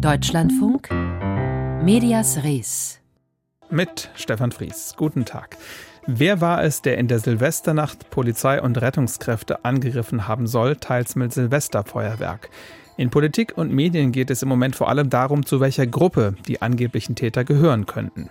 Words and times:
Deutschlandfunk 0.00 0.90
Medias 1.82 2.44
Res 2.44 3.00
mit 3.70 4.10
Stefan 4.14 4.52
Fries. 4.52 4.94
Guten 4.96 5.24
Tag. 5.24 5.56
Wer 6.06 6.42
war 6.42 6.62
es, 6.62 6.82
der 6.82 6.98
in 6.98 7.08
der 7.08 7.18
Silvesternacht 7.18 8.10
Polizei 8.10 8.60
und 8.60 8.80
Rettungskräfte 8.80 9.64
angegriffen 9.64 10.28
haben 10.28 10.46
soll, 10.46 10.76
teils 10.76 11.16
mit 11.16 11.32
Silvesterfeuerwerk? 11.32 12.50
In 12.98 13.08
Politik 13.08 13.56
und 13.56 13.72
Medien 13.72 14.12
geht 14.12 14.30
es 14.30 14.42
im 14.42 14.50
Moment 14.50 14.76
vor 14.76 14.88
allem 14.88 15.08
darum, 15.08 15.46
zu 15.46 15.60
welcher 15.60 15.86
Gruppe 15.86 16.34
die 16.46 16.60
angeblichen 16.60 17.14
Täter 17.14 17.44
gehören 17.44 17.86
könnten. 17.86 18.28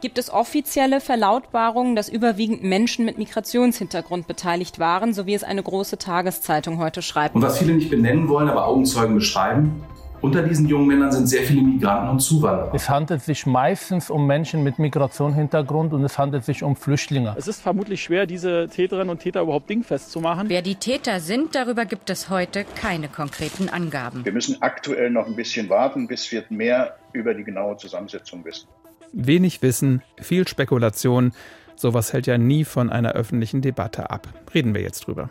Gibt 0.00 0.18
es 0.18 0.30
offizielle 0.30 1.00
Verlautbarungen, 1.00 1.96
dass 1.96 2.08
überwiegend 2.08 2.62
Menschen 2.62 3.04
mit 3.04 3.18
Migrationshintergrund 3.18 4.28
beteiligt 4.28 4.78
waren, 4.78 5.14
so 5.14 5.26
wie 5.26 5.34
es 5.34 5.42
eine 5.42 5.62
große 5.62 5.96
Tageszeitung 5.98 6.78
heute 6.78 7.02
schreibt? 7.02 7.34
Und 7.34 7.42
was 7.42 7.58
viele 7.58 7.72
nicht 7.72 7.90
benennen 7.90 8.28
wollen, 8.28 8.48
aber 8.48 8.66
Augenzeugen 8.66 9.16
beschreiben, 9.16 9.82
unter 10.20 10.42
diesen 10.42 10.66
jungen 10.66 10.86
Männern 10.86 11.12
sind 11.12 11.28
sehr 11.28 11.42
viele 11.42 11.62
Migranten 11.62 12.08
und 12.10 12.20
Zuwanderer. 12.20 12.72
Es 12.74 12.88
handelt 12.88 13.22
sich 13.22 13.46
meistens 13.46 14.10
um 14.10 14.26
Menschen 14.26 14.62
mit 14.64 14.78
Migrationshintergrund 14.78 15.92
und 15.92 16.04
es 16.04 16.18
handelt 16.18 16.44
sich 16.44 16.62
um 16.62 16.76
Flüchtlinge. 16.76 17.34
Es 17.36 17.48
ist 17.48 17.60
vermutlich 17.60 18.02
schwer, 18.02 18.26
diese 18.26 18.68
Täterinnen 18.68 19.10
und 19.10 19.20
Täter 19.20 19.42
überhaupt 19.42 19.70
dingfest 19.70 20.10
zu 20.10 20.20
machen. 20.20 20.48
Wer 20.48 20.62
die 20.62 20.74
Täter 20.74 21.20
sind, 21.20 21.54
darüber 21.54 21.84
gibt 21.84 22.10
es 22.10 22.30
heute 22.30 22.64
keine 22.64 23.08
konkreten 23.08 23.68
Angaben. 23.68 24.24
Wir 24.24 24.32
müssen 24.32 24.60
aktuell 24.60 25.10
noch 25.10 25.26
ein 25.26 25.36
bisschen 25.36 25.68
warten, 25.68 26.08
bis 26.08 26.30
wir 26.32 26.44
mehr 26.48 26.96
über 27.12 27.34
die 27.34 27.44
genaue 27.44 27.76
Zusammensetzung 27.76 28.44
wissen. 28.44 28.68
Wenig 29.12 29.62
Wissen, 29.62 30.02
viel 30.20 30.46
Spekulation, 30.46 31.32
sowas 31.76 32.12
hält 32.12 32.26
ja 32.26 32.38
nie 32.38 32.64
von 32.64 32.90
einer 32.90 33.12
öffentlichen 33.12 33.62
Debatte 33.62 34.10
ab. 34.10 34.28
Reden 34.54 34.74
wir 34.74 34.82
jetzt 34.82 35.06
drüber. 35.06 35.30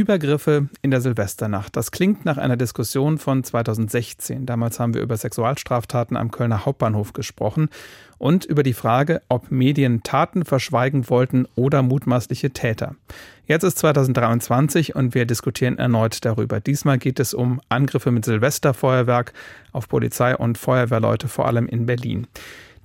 Übergriffe 0.00 0.70
in 0.80 0.90
der 0.90 1.02
Silvesternacht. 1.02 1.76
Das 1.76 1.90
klingt 1.90 2.24
nach 2.24 2.38
einer 2.38 2.56
Diskussion 2.56 3.18
von 3.18 3.44
2016. 3.44 4.46
Damals 4.46 4.80
haben 4.80 4.94
wir 4.94 5.02
über 5.02 5.14
Sexualstraftaten 5.14 6.16
am 6.16 6.30
Kölner 6.30 6.64
Hauptbahnhof 6.64 7.12
gesprochen 7.12 7.68
und 8.16 8.46
über 8.46 8.62
die 8.62 8.72
Frage, 8.72 9.20
ob 9.28 9.50
Medien 9.50 10.02
Taten 10.02 10.46
verschweigen 10.46 11.10
wollten 11.10 11.46
oder 11.54 11.82
mutmaßliche 11.82 12.48
Täter. 12.50 12.96
Jetzt 13.44 13.62
ist 13.62 13.76
2023 13.76 14.96
und 14.96 15.14
wir 15.14 15.26
diskutieren 15.26 15.76
erneut 15.76 16.24
darüber. 16.24 16.60
Diesmal 16.60 16.96
geht 16.96 17.20
es 17.20 17.34
um 17.34 17.60
Angriffe 17.68 18.10
mit 18.10 18.24
Silvesterfeuerwerk 18.24 19.34
auf 19.72 19.86
Polizei 19.86 20.34
und 20.34 20.56
Feuerwehrleute, 20.56 21.28
vor 21.28 21.46
allem 21.46 21.66
in 21.66 21.84
Berlin. 21.84 22.26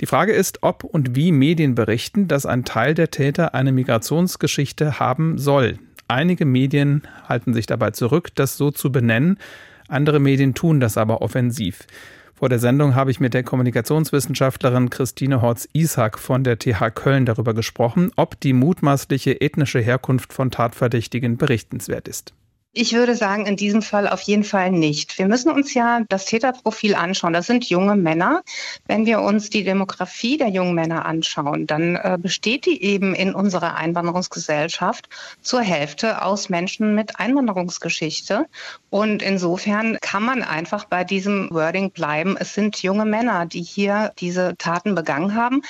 Die 0.01 0.05
Frage 0.05 0.33
ist, 0.33 0.63
ob 0.63 0.83
und 0.83 1.15
wie 1.15 1.31
Medien 1.31 1.75
berichten, 1.75 2.27
dass 2.27 2.45
ein 2.45 2.65
Teil 2.65 2.93
der 2.93 3.09
Täter 3.09 3.55
eine 3.55 3.71
Migrationsgeschichte 3.71 4.99
haben 4.99 5.37
soll. 5.37 5.79
Einige 6.07 6.45
Medien 6.45 7.01
halten 7.27 7.53
sich 7.53 7.65
dabei 7.65 7.91
zurück, 7.91 8.29
das 8.35 8.57
so 8.57 8.71
zu 8.71 8.91
benennen. 8.91 9.39
Andere 9.87 10.19
Medien 10.19 10.53
tun 10.53 10.79
das 10.79 10.97
aber 10.97 11.21
offensiv. 11.21 11.87
Vor 12.35 12.49
der 12.49 12.59
Sendung 12.59 12.95
habe 12.95 13.11
ich 13.11 13.19
mit 13.19 13.33
der 13.33 13.43
Kommunikationswissenschaftlerin 13.43 14.89
Christine 14.89 15.41
Horz-Ishak 15.41 16.19
von 16.19 16.43
der 16.43 16.59
TH 16.59 16.91
Köln 16.93 17.25
darüber 17.25 17.53
gesprochen, 17.53 18.11
ob 18.17 18.39
die 18.39 18.53
mutmaßliche 18.53 19.39
ethnische 19.39 19.79
Herkunft 19.79 20.33
von 20.33 20.51
Tatverdächtigen 20.51 21.37
berichtenswert 21.37 22.07
ist. 22.07 22.33
Ich 22.77 22.91
würde 22.91 23.15
sagen, 23.15 23.45
in 23.45 23.55
diesem 23.55 23.81
Fall 23.81 24.05
auf 24.05 24.19
jeden 24.23 24.43
Fall 24.43 24.69
nicht. 24.69 25.17
Wir 25.17 25.29
müssen 25.29 25.49
uns 25.49 25.73
ja 25.73 26.01
das 26.09 26.25
Täterprofil 26.25 26.93
anschauen. 26.93 27.31
Das 27.31 27.47
sind 27.47 27.69
junge 27.69 27.95
Männer. 27.95 28.43
Wenn 28.85 29.05
wir 29.05 29.21
uns 29.21 29.49
die 29.49 29.63
Demografie 29.63 30.37
der 30.37 30.49
jungen 30.49 30.75
Männer 30.75 31.05
anschauen, 31.05 31.67
dann 31.67 31.95
äh, 31.95 32.17
besteht 32.19 32.65
die 32.65 32.83
eben 32.83 33.15
in 33.15 33.33
unserer 33.33 33.75
Einwanderungsgesellschaft 33.75 35.07
zur 35.39 35.61
Hälfte 35.61 36.21
aus 36.21 36.49
Menschen 36.49 36.95
mit 36.95 37.17
Einwanderungsgeschichte. 37.17 38.45
Und 38.89 39.21
insofern 39.21 39.97
kann 40.01 40.23
man 40.23 40.43
einfach 40.43 40.83
bei 40.83 41.05
diesem 41.05 41.49
Wording 41.51 41.91
bleiben. 41.91 42.35
Es 42.37 42.55
sind 42.55 42.83
junge 42.83 43.05
Männer, 43.05 43.45
die 43.45 43.63
hier 43.63 44.11
diese 44.19 44.57
Taten 44.57 44.95
begangen 44.95 45.33
haben. 45.33 45.61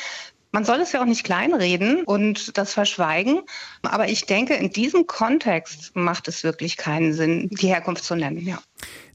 Man 0.56 0.64
soll 0.64 0.80
es 0.80 0.94
ja 0.94 1.02
auch 1.02 1.06
nicht 1.06 1.26
kleinreden 1.26 2.06
und 2.06 2.58
das 2.58 2.72
verschweigen. 2.72 3.42
Aber 3.82 4.08
ich 4.08 4.26
denke, 4.26 4.54
in 4.54 4.70
diesem 4.70 5.06
Kontext 5.06 5.94
macht 5.98 6.30
es 6.30 6.46
wirklich 6.46 6.78
keinen 6.78 7.12
Sinn, 7.12 7.50
die 7.50 7.68
Herkunft 7.68 8.06
zu 8.06 8.16
nennen. 8.16 8.40
Ja. 8.40 8.60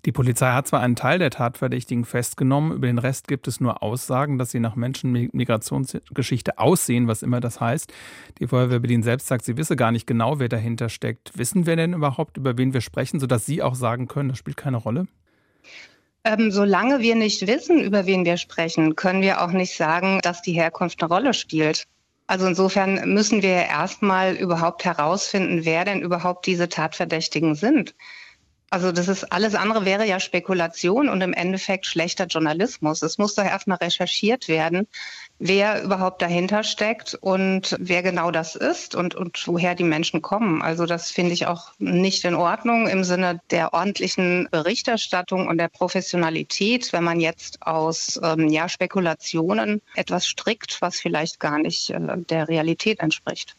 Die 0.04 0.12
Polizei 0.12 0.50
hat 0.50 0.68
zwar 0.68 0.80
einen 0.80 0.96
Teil 0.96 1.18
der 1.18 1.30
Tatverdächtigen 1.30 2.04
festgenommen, 2.04 2.72
über 2.72 2.88
den 2.88 2.98
Rest 2.98 3.26
gibt 3.26 3.48
es 3.48 3.58
nur 3.58 3.82
Aussagen, 3.82 4.36
dass 4.36 4.50
sie 4.50 4.60
nach 4.60 4.76
Menschenmigrationsgeschichte 4.76 6.58
aussehen, 6.58 7.08
was 7.08 7.22
immer 7.22 7.40
das 7.40 7.58
heißt. 7.58 7.90
Die 8.38 8.46
Feuerwehr 8.46 8.80
Berlin 8.80 9.02
selbst 9.02 9.28
sagt, 9.28 9.46
sie 9.46 9.56
wisse 9.56 9.76
gar 9.76 9.92
nicht 9.92 10.06
genau, 10.06 10.40
wer 10.40 10.50
dahinter 10.50 10.90
steckt. 10.90 11.38
Wissen 11.38 11.64
wir 11.64 11.76
denn 11.76 11.94
überhaupt, 11.94 12.36
über 12.36 12.58
wen 12.58 12.74
wir 12.74 12.82
sprechen, 12.82 13.18
sodass 13.18 13.46
Sie 13.46 13.62
auch 13.62 13.74
sagen 13.74 14.08
können, 14.08 14.28
das 14.28 14.36
spielt 14.36 14.58
keine 14.58 14.76
Rolle? 14.76 15.06
Ähm, 16.24 16.50
solange 16.50 17.00
wir 17.00 17.14
nicht 17.14 17.46
wissen, 17.46 17.80
über 17.82 18.04
wen 18.06 18.24
wir 18.24 18.36
sprechen, 18.36 18.94
können 18.94 19.22
wir 19.22 19.42
auch 19.42 19.52
nicht 19.52 19.76
sagen, 19.76 20.20
dass 20.22 20.42
die 20.42 20.52
Herkunft 20.52 21.02
eine 21.02 21.12
Rolle 21.12 21.34
spielt. 21.34 21.86
Also 22.26 22.46
insofern 22.46 23.12
müssen 23.12 23.42
wir 23.42 23.54
erstmal 23.54 24.36
überhaupt 24.36 24.84
herausfinden, 24.84 25.64
wer 25.64 25.84
denn 25.84 26.02
überhaupt 26.02 26.46
diese 26.46 26.68
Tatverdächtigen 26.68 27.54
sind. 27.54 27.94
Also 28.72 28.92
das 28.92 29.08
ist 29.08 29.32
alles 29.32 29.56
andere 29.56 29.84
wäre 29.84 30.06
ja 30.06 30.20
Spekulation 30.20 31.08
und 31.08 31.20
im 31.22 31.32
Endeffekt 31.32 31.86
schlechter 31.86 32.26
Journalismus. 32.26 33.02
Es 33.02 33.18
muss 33.18 33.34
doch 33.34 33.44
erstmal 33.44 33.78
recherchiert 33.78 34.46
werden, 34.46 34.86
wer 35.40 35.82
überhaupt 35.82 36.22
dahinter 36.22 36.62
steckt 36.62 37.16
und 37.20 37.76
wer 37.80 38.04
genau 38.04 38.30
das 38.30 38.54
ist 38.54 38.94
und, 38.94 39.16
und 39.16 39.42
woher 39.48 39.74
die 39.74 39.82
Menschen 39.82 40.22
kommen. 40.22 40.62
Also 40.62 40.86
das 40.86 41.10
finde 41.10 41.32
ich 41.32 41.46
auch 41.46 41.72
nicht 41.80 42.24
in 42.24 42.36
Ordnung 42.36 42.86
im 42.86 43.02
Sinne 43.02 43.40
der 43.50 43.74
ordentlichen 43.74 44.46
Berichterstattung 44.52 45.48
und 45.48 45.58
der 45.58 45.68
Professionalität, 45.68 46.92
wenn 46.92 47.02
man 47.02 47.18
jetzt 47.18 47.66
aus 47.66 48.20
ähm, 48.22 48.48
ja, 48.50 48.68
Spekulationen 48.68 49.82
etwas 49.96 50.28
strickt, 50.28 50.80
was 50.80 51.00
vielleicht 51.00 51.40
gar 51.40 51.58
nicht 51.58 51.90
äh, 51.90 51.98
der 52.28 52.46
Realität 52.46 53.00
entspricht. 53.00 53.56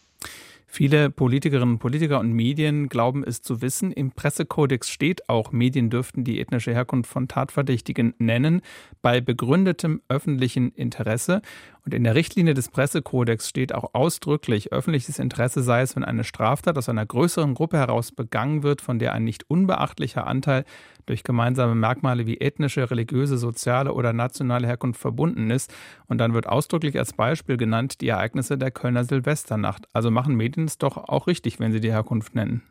Viele 0.74 1.10
Politikerinnen 1.10 1.80
Politiker 1.80 2.22
und 2.22 2.32
Medien 2.32 2.88
glauben 2.88 3.26
es 3.26 3.42
zu 3.42 3.62
wissen. 3.62 3.92
Im 3.92 4.12
Pressekodex 4.12 4.90
steht 4.90 5.28
auch, 5.28 5.52
Medien 5.52 5.90
dürften 5.90 6.24
die 6.24 6.40
ethnische 6.40 6.72
Herkunft 6.72 7.12
von 7.12 7.28
Tatverdächtigen 7.28 8.14
nennen, 8.20 8.62
bei 9.02 9.20
begründetem 9.20 10.02
öffentlichen 10.08 10.72
Interesse. 10.72 11.42
Und 11.84 11.94
in 11.94 12.06
der 12.06 12.16
Richtlinie 12.16 12.54
des 12.54 12.70
Pressekodex 12.70 13.50
steht 13.50 13.76
auch 13.76 13.94
ausdrücklich, 13.94 14.72
öffentliches 14.72 15.20
Interesse 15.20 15.62
sei 15.62 15.82
es, 15.82 15.98
wenn 15.98 16.06
eine 16.06 16.24
Straftat 16.24 16.78
aus 16.78 16.88
einer 16.88 17.06
größeren 17.06 17.54
Gruppe 17.54 17.78
heraus 17.78 18.14
begangen 18.14 18.64
wird, 18.64 18.80
von 18.80 18.98
der 18.98 19.12
ein 19.12 19.26
nicht 19.26 19.50
unbeachtlicher 19.50 20.26
Anteil 20.26 20.64
durch 21.06 21.24
gemeinsame 21.24 21.76
Merkmale 21.76 22.26
wie 22.26 22.38
ethnische, 22.38 22.90
religiöse, 22.90 23.38
soziale 23.38 23.94
oder 23.94 24.14
nationale 24.14 24.68
Herkunft 24.68 25.00
verbunden 25.00 25.50
ist. 25.52 25.74
Und 26.08 26.18
dann 26.18 26.34
wird 26.34 26.48
ausdrücklich 26.48 26.98
als 26.98 27.14
Beispiel 27.14 27.58
genannt 27.58 28.02
die 28.02 28.10
Ereignisse 28.10 28.58
der 28.58 28.72
Kölner 28.72 29.04
Silvesternacht. 29.04 29.88
Also 29.94 30.12
machen 30.12 30.36
Medien 30.36 30.66
es 30.66 30.78
doch 30.78 30.98
auch 30.98 31.28
richtig, 31.28 31.60
wenn 31.60 31.72
sie 31.72 31.80
die 31.80 31.92
Herkunft 31.92 32.36
nennen. 32.36 32.62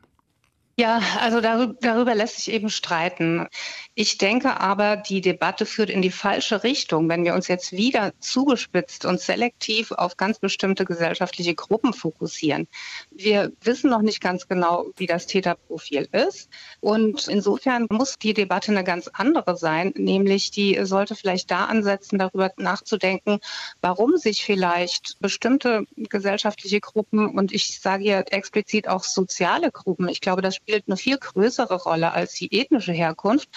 Ja, 0.80 1.02
also 1.20 1.42
darüber, 1.42 1.74
darüber, 1.82 2.14
lässt 2.14 2.36
sich 2.36 2.54
eben 2.54 2.70
streiten. 2.70 3.46
Ich 3.94 4.16
denke 4.16 4.58
aber, 4.60 4.96
die 4.96 5.20
Debatte 5.20 5.66
führt 5.66 5.90
in 5.90 6.00
die 6.00 6.10
falsche 6.10 6.64
Richtung, 6.64 7.06
wenn 7.10 7.22
wir 7.22 7.34
uns 7.34 7.48
jetzt 7.48 7.72
wieder 7.72 8.14
zugespitzt 8.18 9.04
und 9.04 9.20
selektiv 9.20 9.92
auf 9.92 10.16
ganz 10.16 10.38
bestimmte 10.38 10.86
gesellschaftliche 10.86 11.54
Gruppen 11.54 11.92
fokussieren. 11.92 12.66
Wir 13.10 13.52
wissen 13.60 13.90
noch 13.90 14.00
nicht 14.00 14.22
ganz 14.22 14.48
genau, 14.48 14.86
wie 14.96 15.06
das 15.06 15.26
Täterprofil 15.26 16.08
ist. 16.12 16.48
Und 16.80 17.28
insofern 17.28 17.86
muss 17.90 18.16
die 18.16 18.32
Debatte 18.32 18.72
eine 18.72 18.82
ganz 18.82 19.08
andere 19.12 19.58
sein, 19.58 19.92
nämlich 19.98 20.50
die 20.50 20.78
sollte 20.86 21.14
vielleicht 21.14 21.50
da 21.50 21.66
ansetzen, 21.66 22.18
darüber 22.18 22.52
nachzudenken, 22.56 23.40
warum 23.82 24.16
sich 24.16 24.46
vielleicht 24.46 25.20
bestimmte 25.20 25.84
gesellschaftliche 25.96 26.80
Gruppen 26.80 27.36
und 27.38 27.52
ich 27.52 27.80
sage 27.80 28.04
hier 28.04 28.24
explizit 28.30 28.88
auch 28.88 29.04
soziale 29.04 29.70
Gruppen, 29.70 30.08
ich 30.08 30.22
glaube, 30.22 30.40
das 30.40 30.54
spielt 30.54 30.69
eine 30.74 30.96
viel 30.96 31.18
größere 31.18 31.74
Rolle 31.74 32.12
als 32.12 32.34
die 32.34 32.52
ethnische 32.52 32.92
Herkunft, 32.92 33.48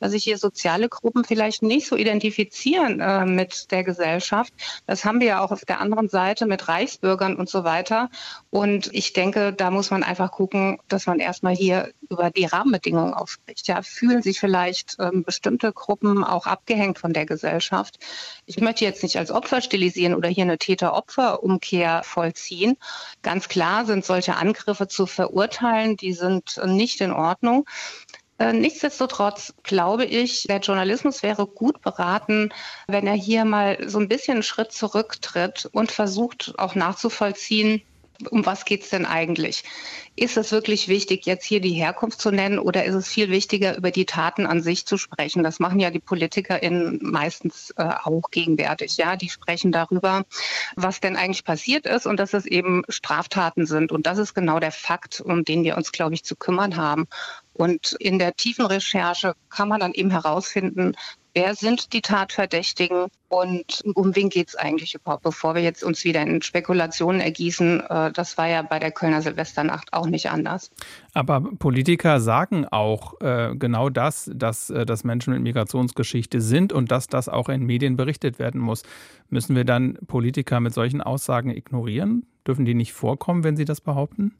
dass 0.00 0.12
sich 0.12 0.24
hier 0.24 0.38
soziale 0.38 0.88
Gruppen 0.88 1.24
vielleicht 1.24 1.62
nicht 1.62 1.86
so 1.86 1.96
identifizieren 1.96 3.00
äh, 3.00 3.24
mit 3.24 3.70
der 3.70 3.84
Gesellschaft. 3.84 4.52
Das 4.86 5.04
haben 5.04 5.20
wir 5.20 5.26
ja 5.28 5.44
auch 5.44 5.52
auf 5.52 5.64
der 5.64 5.80
anderen 5.80 6.08
Seite 6.08 6.46
mit 6.46 6.68
Reichsbürgern 6.68 7.36
und 7.36 7.48
so 7.48 7.64
weiter. 7.64 8.10
Und 8.50 8.88
ich 8.92 9.12
denke, 9.12 9.52
da 9.52 9.70
muss 9.70 9.90
man 9.90 10.02
einfach 10.02 10.30
gucken, 10.32 10.78
dass 10.88 11.06
man 11.06 11.18
erstmal 11.18 11.54
hier 11.54 11.92
über 12.12 12.30
die 12.30 12.44
Rahmenbedingungen 12.44 13.14
aufspricht. 13.14 13.66
Ja, 13.66 13.82
fühlen 13.82 14.22
sich 14.22 14.38
vielleicht 14.38 14.96
ähm, 15.00 15.24
bestimmte 15.24 15.72
Gruppen 15.72 16.22
auch 16.22 16.46
abgehängt 16.46 16.98
von 16.98 17.12
der 17.12 17.26
Gesellschaft. 17.26 17.98
Ich 18.46 18.60
möchte 18.60 18.84
jetzt 18.84 19.02
nicht 19.02 19.16
als 19.16 19.30
Opfer 19.30 19.60
stilisieren 19.60 20.14
oder 20.14 20.28
hier 20.28 20.44
eine 20.44 20.58
Täter-Opfer-Umkehr 20.58 22.02
vollziehen. 22.04 22.76
Ganz 23.22 23.48
klar 23.48 23.86
sind 23.86 24.04
solche 24.04 24.36
Angriffe 24.36 24.86
zu 24.88 25.06
verurteilen. 25.06 25.96
Die 25.96 26.12
sind 26.12 26.60
nicht 26.64 27.00
in 27.00 27.12
Ordnung. 27.12 27.66
Äh, 28.38 28.52
nichtsdestotrotz 28.52 29.54
glaube 29.62 30.04
ich, 30.04 30.44
der 30.44 30.58
Journalismus 30.58 31.22
wäre 31.22 31.46
gut 31.46 31.80
beraten, 31.80 32.52
wenn 32.88 33.06
er 33.06 33.14
hier 33.14 33.44
mal 33.44 33.88
so 33.88 33.98
ein 33.98 34.08
bisschen 34.08 34.34
einen 34.34 34.42
Schritt 34.42 34.72
zurücktritt 34.72 35.68
und 35.72 35.92
versucht 35.92 36.54
auch 36.58 36.74
nachzuvollziehen, 36.74 37.82
um 38.30 38.46
was 38.46 38.64
geht 38.64 38.82
es 38.82 38.90
denn 38.90 39.06
eigentlich? 39.06 39.64
Ist 40.14 40.36
es 40.36 40.52
wirklich 40.52 40.88
wichtig, 40.88 41.24
jetzt 41.24 41.44
hier 41.44 41.60
die 41.60 41.72
Herkunft 41.72 42.20
zu 42.20 42.30
nennen 42.30 42.58
oder 42.58 42.84
ist 42.84 42.94
es 42.94 43.08
viel 43.08 43.30
wichtiger, 43.30 43.76
über 43.76 43.90
die 43.90 44.04
Taten 44.04 44.46
an 44.46 44.62
sich 44.62 44.84
zu 44.84 44.98
sprechen? 44.98 45.42
Das 45.42 45.58
machen 45.58 45.80
ja 45.80 45.90
die 45.90 46.00
PolitikerInnen 46.00 46.98
meistens 47.02 47.72
äh, 47.76 47.84
auch 48.04 48.30
gegenwärtig. 48.30 48.96
Ja, 48.98 49.16
die 49.16 49.30
sprechen 49.30 49.72
darüber, 49.72 50.24
was 50.76 51.00
denn 51.00 51.16
eigentlich 51.16 51.44
passiert 51.44 51.86
ist 51.86 52.06
und 52.06 52.18
dass 52.18 52.34
es 52.34 52.44
eben 52.44 52.82
Straftaten 52.88 53.66
sind. 53.66 53.90
Und 53.90 54.06
das 54.06 54.18
ist 54.18 54.34
genau 54.34 54.60
der 54.60 54.72
Fakt, 54.72 55.20
um 55.20 55.44
den 55.44 55.64
wir 55.64 55.76
uns, 55.76 55.92
glaube 55.92 56.14
ich, 56.14 56.24
zu 56.24 56.36
kümmern 56.36 56.76
haben. 56.76 57.06
Und 57.54 57.96
in 57.98 58.18
der 58.18 58.34
tiefen 58.34 58.66
Recherche 58.66 59.34
kann 59.48 59.68
man 59.68 59.80
dann 59.80 59.92
eben 59.92 60.10
herausfinden, 60.10 60.94
wer 61.34 61.54
sind 61.54 61.92
die 61.92 62.00
Tatverdächtigen 62.00 63.06
und 63.28 63.82
um 63.94 64.14
wen 64.14 64.28
geht 64.28 64.48
es 64.48 64.56
eigentlich 64.56 64.94
überhaupt, 64.94 65.22
bevor 65.22 65.54
wir 65.54 65.62
jetzt 65.62 65.82
uns 65.82 66.04
wieder 66.04 66.20
in 66.22 66.42
Spekulationen 66.42 67.20
ergießen. 67.20 67.80
Äh, 67.80 68.12
das 68.12 68.36
war 68.36 68.48
ja 68.48 68.62
bei 68.62 68.78
der 68.78 68.90
Kölner 68.90 69.22
Silvesternacht 69.22 69.92
auch 69.92 70.06
nicht 70.06 70.30
anders. 70.30 70.70
Aber 71.14 71.40
Politiker 71.40 72.20
sagen 72.20 72.66
auch 72.66 73.20
äh, 73.20 73.54
genau 73.56 73.88
das, 73.88 74.30
dass 74.34 74.70
äh, 74.70 74.84
das 74.84 75.04
Menschen 75.04 75.32
mit 75.32 75.42
Migrationsgeschichte 75.42 76.40
sind 76.40 76.72
und 76.72 76.90
dass 76.90 77.06
das 77.06 77.28
auch 77.28 77.48
in 77.48 77.64
Medien 77.64 77.96
berichtet 77.96 78.38
werden 78.38 78.60
muss. 78.60 78.82
Müssen 79.30 79.56
wir 79.56 79.64
dann 79.64 79.98
Politiker 80.06 80.60
mit 80.60 80.74
solchen 80.74 81.00
Aussagen 81.00 81.50
ignorieren? 81.50 82.26
Dürfen 82.46 82.64
die 82.64 82.74
nicht 82.74 82.92
vorkommen, 82.92 83.44
wenn 83.44 83.56
sie 83.56 83.64
das 83.64 83.80
behaupten? 83.80 84.34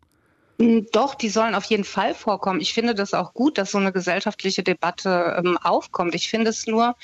Hm, 0.62 0.86
doch, 0.92 1.16
die 1.16 1.28
sollen 1.28 1.56
auf 1.56 1.64
jeden 1.64 1.82
Fall 1.82 2.14
vorkommen. 2.14 2.60
Ich 2.60 2.72
finde 2.72 2.94
das 2.94 3.14
auch 3.14 3.34
gut, 3.34 3.58
dass 3.58 3.72
so 3.72 3.78
eine 3.78 3.92
gesellschaftliche 3.92 4.62
Debatte 4.62 5.42
ähm, 5.44 5.58
aufkommt. 5.58 6.14
Ich 6.14 6.30
finde 6.30 6.50
es 6.50 6.68
nur, 6.68 6.94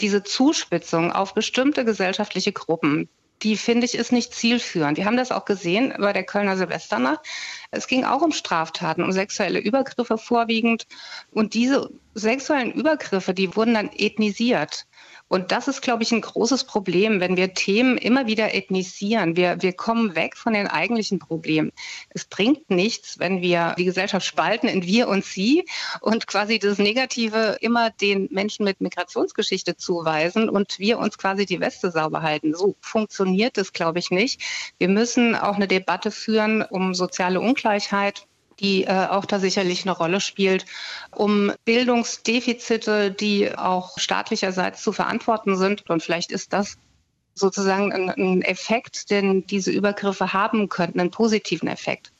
diese 0.00 0.22
Zuspitzung 0.22 1.12
auf 1.12 1.34
bestimmte 1.34 1.84
gesellschaftliche 1.84 2.52
Gruppen, 2.52 3.10
die 3.42 3.58
finde 3.58 3.84
ich 3.84 3.94
ist 3.94 4.10
nicht 4.10 4.32
zielführend. 4.32 4.96
Wir 4.96 5.04
haben 5.04 5.18
das 5.18 5.32
auch 5.32 5.44
gesehen 5.44 5.92
bei 5.98 6.14
der 6.14 6.24
Kölner 6.24 6.56
Silvesternacht. 6.56 7.20
Es 7.74 7.86
ging 7.86 8.04
auch 8.04 8.22
um 8.22 8.32
Straftaten, 8.32 9.02
um 9.02 9.12
sexuelle 9.12 9.60
Übergriffe 9.60 10.18
vorwiegend. 10.18 10.86
Und 11.30 11.54
diese 11.54 11.90
sexuellen 12.14 12.72
Übergriffe, 12.72 13.34
die 13.34 13.54
wurden 13.56 13.74
dann 13.74 13.90
ethnisiert. 13.92 14.86
Und 15.28 15.52
das 15.52 15.68
ist, 15.68 15.80
glaube 15.80 16.02
ich, 16.02 16.12
ein 16.12 16.20
großes 16.20 16.64
Problem, 16.64 17.18
wenn 17.18 17.36
wir 17.36 17.54
Themen 17.54 17.96
immer 17.96 18.26
wieder 18.26 18.54
ethnisieren. 18.54 19.36
Wir, 19.36 19.60
wir 19.62 19.72
kommen 19.72 20.14
weg 20.14 20.36
von 20.36 20.52
den 20.52 20.68
eigentlichen 20.68 21.18
Problemen. 21.18 21.72
Es 22.10 22.24
bringt 22.26 22.70
nichts, 22.70 23.18
wenn 23.18 23.40
wir 23.40 23.74
die 23.76 23.86
Gesellschaft 23.86 24.26
spalten 24.26 24.68
in 24.68 24.84
wir 24.84 25.08
und 25.08 25.24
sie 25.24 25.64
und 26.00 26.26
quasi 26.26 26.58
das 26.58 26.78
Negative 26.78 27.56
immer 27.60 27.90
den 27.90 28.28
Menschen 28.30 28.64
mit 28.64 28.80
Migrationsgeschichte 28.80 29.76
zuweisen 29.76 30.48
und 30.48 30.78
wir 30.78 30.98
uns 30.98 31.18
quasi 31.18 31.46
die 31.46 31.60
Weste 31.60 31.90
sauber 31.90 32.22
halten. 32.22 32.54
So 32.54 32.76
funktioniert 32.80 33.58
es, 33.58 33.72
glaube 33.72 33.98
ich, 33.98 34.10
nicht. 34.10 34.40
Wir 34.78 34.88
müssen 34.88 35.34
auch 35.34 35.56
eine 35.56 35.66
Debatte 35.66 36.10
führen 36.10 36.62
um 36.62 36.94
soziale 36.94 37.40
Ungleichheit 37.40 37.63
die 38.60 38.84
äh, 38.84 39.06
auch 39.08 39.24
da 39.24 39.38
sicherlich 39.38 39.82
eine 39.82 39.96
Rolle 39.96 40.20
spielt, 40.20 40.64
um 41.10 41.52
Bildungsdefizite, 41.64 43.10
die 43.10 43.56
auch 43.56 43.98
staatlicherseits 43.98 44.82
zu 44.82 44.92
verantworten 44.92 45.56
sind. 45.56 45.88
Und 45.88 46.02
vielleicht 46.02 46.30
ist 46.30 46.52
das 46.52 46.78
sozusagen 47.34 47.92
ein, 47.92 48.10
ein 48.10 48.42
Effekt, 48.42 49.10
den 49.10 49.46
diese 49.46 49.72
Übergriffe 49.72 50.32
haben 50.32 50.68
könnten, 50.68 51.00
einen 51.00 51.10
positiven 51.10 51.68
Effekt. 51.68 52.12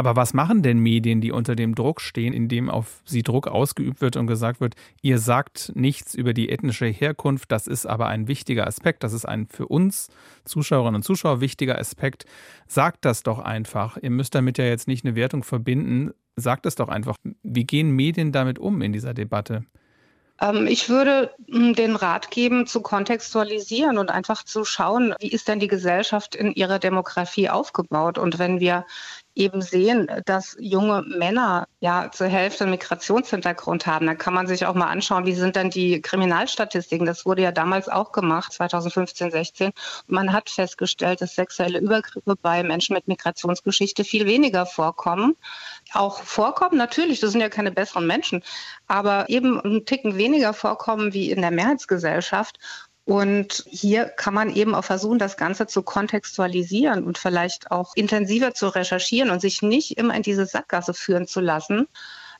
Aber 0.00 0.16
was 0.16 0.32
machen 0.32 0.62
denn 0.62 0.78
Medien, 0.78 1.20
die 1.20 1.30
unter 1.30 1.54
dem 1.54 1.74
Druck 1.74 2.00
stehen, 2.00 2.32
in 2.32 2.48
dem 2.48 2.70
auf 2.70 3.02
sie 3.04 3.22
Druck 3.22 3.46
ausgeübt 3.46 4.00
wird 4.00 4.16
und 4.16 4.26
gesagt 4.26 4.58
wird, 4.58 4.74
ihr 5.02 5.18
sagt 5.18 5.72
nichts 5.74 6.14
über 6.14 6.32
die 6.32 6.48
ethnische 6.48 6.86
Herkunft, 6.86 7.52
das 7.52 7.66
ist 7.66 7.84
aber 7.84 8.06
ein 8.06 8.26
wichtiger 8.26 8.66
Aspekt, 8.66 9.04
das 9.04 9.12
ist 9.12 9.26
ein 9.26 9.46
für 9.48 9.66
uns 9.66 10.08
Zuschauerinnen 10.46 10.94
und 10.94 11.02
Zuschauer 11.02 11.42
wichtiger 11.42 11.78
Aspekt. 11.78 12.24
Sagt 12.66 13.04
das 13.04 13.24
doch 13.24 13.40
einfach. 13.40 13.98
Ihr 14.00 14.08
müsst 14.08 14.34
damit 14.34 14.56
ja 14.56 14.64
jetzt 14.64 14.88
nicht 14.88 15.04
eine 15.04 15.16
Wertung 15.16 15.42
verbinden. 15.42 16.12
Sagt 16.34 16.64
es 16.64 16.76
doch 16.76 16.88
einfach. 16.88 17.18
Wie 17.42 17.64
gehen 17.64 17.90
Medien 17.90 18.32
damit 18.32 18.58
um 18.58 18.80
in 18.80 18.94
dieser 18.94 19.12
Debatte? 19.12 19.66
Ähm, 20.40 20.66
ich 20.66 20.88
würde 20.88 21.34
hm, 21.50 21.74
den 21.74 21.96
Rat 21.96 22.30
geben, 22.30 22.66
zu 22.66 22.80
kontextualisieren 22.80 23.98
und 23.98 24.10
einfach 24.10 24.42
zu 24.44 24.64
schauen, 24.64 25.14
wie 25.20 25.28
ist 25.28 25.48
denn 25.48 25.60
die 25.60 25.68
Gesellschaft 25.68 26.34
in 26.34 26.52
ihrer 26.52 26.78
Demografie 26.78 27.50
aufgebaut. 27.50 28.18
Und 28.18 28.38
wenn 28.38 28.60
wir 28.60 28.86
eben 29.34 29.62
sehen, 29.62 30.08
dass 30.26 30.56
junge 30.58 31.02
Männer 31.02 31.66
ja 31.78 32.10
zur 32.12 32.26
Hälfte 32.26 32.66
Migrationshintergrund 32.66 33.86
haben. 33.86 34.06
Da 34.06 34.14
kann 34.14 34.34
man 34.34 34.46
sich 34.46 34.66
auch 34.66 34.74
mal 34.74 34.88
anschauen, 34.88 35.24
wie 35.24 35.34
sind 35.34 35.56
denn 35.56 35.70
die 35.70 36.02
Kriminalstatistiken. 36.02 37.06
Das 37.06 37.24
wurde 37.24 37.42
ja 37.42 37.52
damals 37.52 37.88
auch 37.88 38.12
gemacht, 38.12 38.52
2015, 38.52 39.30
16. 39.30 39.70
man 40.08 40.32
hat 40.32 40.50
festgestellt, 40.50 41.20
dass 41.20 41.34
sexuelle 41.34 41.78
Übergriffe 41.78 42.34
bei 42.42 42.62
Menschen 42.62 42.94
mit 42.94 43.08
Migrationsgeschichte 43.08 44.04
viel 44.04 44.26
weniger 44.26 44.66
vorkommen. 44.66 45.36
Auch 45.92 46.22
vorkommen, 46.22 46.76
natürlich, 46.76 47.20
das 47.20 47.32
sind 47.32 47.40
ja 47.40 47.48
keine 47.48 47.70
besseren 47.70 48.06
Menschen, 48.06 48.42
aber 48.88 49.28
eben 49.28 49.60
einen 49.60 49.86
Ticken 49.86 50.16
weniger 50.16 50.52
vorkommen 50.52 51.14
wie 51.14 51.30
in 51.30 51.40
der 51.40 51.50
Mehrheitsgesellschaft. 51.50 52.58
Und 53.10 53.64
hier 53.66 54.04
kann 54.04 54.34
man 54.34 54.54
eben 54.54 54.72
auch 54.72 54.84
versuchen, 54.84 55.18
das 55.18 55.36
Ganze 55.36 55.66
zu 55.66 55.82
kontextualisieren 55.82 57.02
und 57.02 57.18
vielleicht 57.18 57.72
auch 57.72 57.96
intensiver 57.96 58.54
zu 58.54 58.68
recherchieren 58.68 59.30
und 59.30 59.40
sich 59.40 59.62
nicht 59.62 59.98
immer 59.98 60.14
in 60.14 60.22
diese 60.22 60.46
Sackgasse 60.46 60.94
führen 60.94 61.26
zu 61.26 61.40
lassen, 61.40 61.88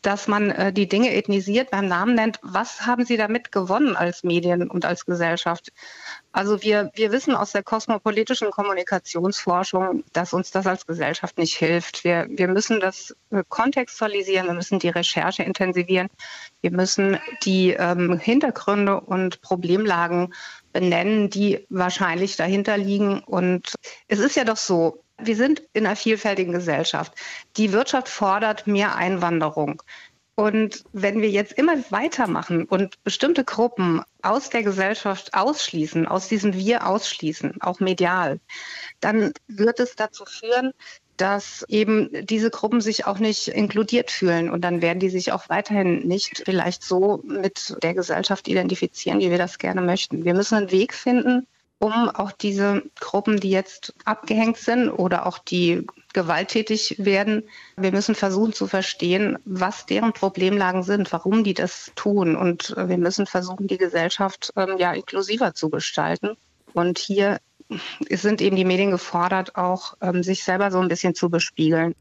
dass 0.03 0.29
man 0.29 0.51
äh, 0.51 0.73
die 0.73 0.89
Dinge 0.89 1.13
ethnisiert, 1.13 1.71
beim 1.71 1.87
Namen 1.87 2.15
nennt. 2.15 2.39
Was 2.43 2.87
haben 2.87 3.05
Sie 3.05 3.17
damit 3.17 3.53
gewonnen 3.53 3.97
als 3.97 4.23
Medien 4.23 4.71
und 4.71 4.85
als 4.85 5.05
Gesellschaft? 5.05 5.73
Also 6.33 6.63
wir, 6.63 6.91
wir 6.95 7.13
wissen 7.13 7.35
aus 7.35 7.53
der 7.53 7.63
kosmopolitischen 7.63 8.51
Kommunikationsforschung, 8.51 10.05
dass 10.13 10.33
uns 10.33 10.53
das 10.53 10.67
als 10.67 10.87
Gesellschaft 10.87 11.37
nicht 11.39 11.57
hilft. 11.57 12.05
Wir, 12.05 12.27
wir 12.31 12.49
müssen 12.49 12.81
das 12.81 13.15
äh, 13.31 13.43
kontextualisieren, 13.49 14.47
wir 14.47 14.55
müssen 14.55 14.79
die 14.79 14.89
Recherche 14.89 15.43
intensivieren, 15.43 16.09
wir 16.61 16.71
müssen 16.71 17.19
die 17.45 17.71
ähm, 17.71 18.19
Hintergründe 18.19 19.01
und 19.01 19.43
Problemlagen 19.43 20.33
benennen, 20.73 21.31
die 21.31 21.67
wahrscheinlich 21.69 22.37
dahinter 22.37 22.77
liegen. 22.77 23.21
Und 23.21 23.75
es 24.09 24.19
ist 24.19 24.37
ja 24.37 24.45
doch 24.45 24.57
so, 24.57 25.03
wir 25.19 25.37
sind 25.37 25.63
in 25.73 25.87
einer 25.87 25.97
vielfältigen 25.97 26.53
Gesellschaft. 26.53 27.13
Die 27.57 27.73
Wirtschaft 27.73 28.09
fordert 28.09 28.67
mehr 28.67 28.97
Einwanderung. 28.97 29.83
Und 30.35 30.85
wenn 30.93 31.21
wir 31.21 31.29
jetzt 31.29 31.53
immer 31.53 31.77
weitermachen 31.91 32.65
und 32.65 33.03
bestimmte 33.05 33.45
Gruppen 33.45 34.03
aus 34.23 34.49
der 34.49 34.63
Gesellschaft 34.63 35.35
ausschließen, 35.35 36.07
aus 36.07 36.29
diesem 36.29 36.55
Wir 36.55 36.87
ausschließen, 36.87 37.61
auch 37.61 37.81
medial, 37.81 38.41
dann 39.01 39.35
wird 39.49 39.81
es 39.81 39.97
dazu 39.97 40.25
führen, 40.25 40.73
dass 41.21 41.65
eben 41.69 42.09
diese 42.27 42.51
Gruppen 42.51 42.81
sich 42.81 43.07
auch 43.07 43.19
nicht 43.19 43.49
inkludiert 43.49 44.11
fühlen 44.11 44.51
und 44.51 44.63
dann 44.63 44.81
werden 44.81 45.01
die 45.01 45.11
sich 45.11 45.33
auch 45.33 45.49
weiterhin 45.49 46.07
nicht 46.07 46.43
vielleicht 46.45 46.83
so 46.83 47.21
mit 47.25 47.77
der 47.83 47.95
Gesellschaft 47.95 48.49
identifizieren, 48.49 49.21
wie 49.21 49.31
wir 49.31 49.39
das 49.39 49.59
gerne 49.59 49.83
möchten. 49.83 50.25
Wir 50.25 50.35
müssen 50.35 50.57
einen 50.57 50.71
Weg 50.71 50.95
finden, 50.95 51.47
um 51.79 51.93
auch 52.11 52.33
diese 52.33 52.83
Gruppen, 53.01 53.41
die 53.41 53.51
jetzt 53.51 53.95
abgehängt 54.05 54.59
sind 54.59 54.91
oder 54.91 55.27
auch 55.27 55.39
die 55.39 55.87
gewalttätig 56.13 56.97
werden, 56.99 57.45
wir 57.77 57.93
müssen 57.93 58.15
versuchen 58.15 58.53
zu 58.53 58.67
verstehen, 58.67 59.39
was 59.45 59.87
deren 59.87 60.13
Problemlagen 60.13 60.83
sind, 60.83 61.13
warum 61.13 61.45
die 61.45 61.55
das 61.55 61.93
tun. 61.95 62.37
Und 62.37 62.75
wir 62.77 62.99
müssen 62.99 63.27
versuchen, 63.27 63.67
die 63.67 63.79
Gesellschaft 63.79 64.53
ähm, 64.57 64.77
ja 64.79 64.93
inklusiver 64.93 65.55
zu 65.55 65.71
gestalten. 65.71 66.37
Und 66.75 66.99
hier 66.99 67.41
sind 68.11 68.41
eben 68.41 68.57
die 68.57 68.65
Medien 68.65 68.91
gefordert, 68.91 69.57
auch 69.57 69.95
ähm, 70.01 70.23
sich 70.23 70.45
selber 70.45 70.71
so 70.71 70.79
ein 70.79 70.89
bisschen 70.89 71.15
zu 71.15 71.31
bespiegeln. 71.31 71.95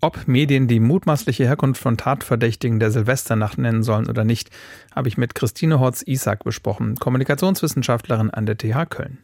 Ob 0.00 0.28
Medien 0.28 0.68
die 0.68 0.78
mutmaßliche 0.78 1.44
Herkunft 1.44 1.82
von 1.82 1.96
Tatverdächtigen 1.96 2.78
der 2.78 2.92
Silvesternacht 2.92 3.58
nennen 3.58 3.82
sollen 3.82 4.08
oder 4.08 4.24
nicht, 4.24 4.50
habe 4.94 5.08
ich 5.08 5.18
mit 5.18 5.34
Christine 5.34 5.80
Horz-Isak 5.80 6.44
besprochen, 6.44 6.94
Kommunikationswissenschaftlerin 6.96 8.30
an 8.30 8.46
der 8.46 8.56
TH 8.56 8.86
Köln. 8.88 9.18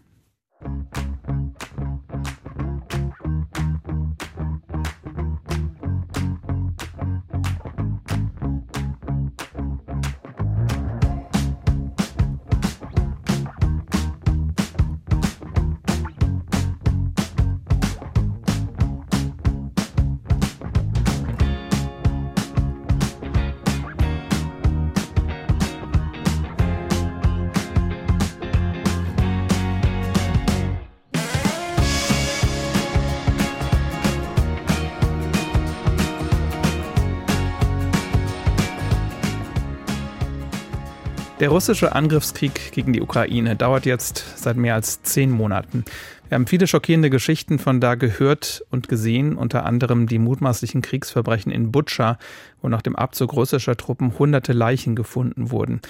Der 41.44 41.50
russische 41.50 41.94
Angriffskrieg 41.94 42.72
gegen 42.72 42.94
die 42.94 43.02
Ukraine 43.02 43.54
dauert 43.54 43.84
jetzt 43.84 44.24
seit 44.42 44.56
mehr 44.56 44.72
als 44.72 45.02
zehn 45.02 45.30
Monaten. 45.30 45.84
Wir 46.26 46.36
haben 46.36 46.46
viele 46.46 46.66
schockierende 46.66 47.10
Geschichten 47.10 47.58
von 47.58 47.82
da 47.82 47.96
gehört 47.96 48.64
und 48.70 48.88
gesehen, 48.88 49.36
unter 49.36 49.66
anderem 49.66 50.06
die 50.06 50.18
mutmaßlichen 50.18 50.80
Kriegsverbrechen 50.80 51.52
in 51.52 51.70
Butscha, 51.70 52.16
wo 52.62 52.70
nach 52.70 52.80
dem 52.80 52.96
Abzug 52.96 53.34
russischer 53.34 53.76
Truppen 53.76 54.18
hunderte 54.18 54.54
Leichen 54.54 54.96
gefunden 54.96 55.50
wurden. 55.50 55.82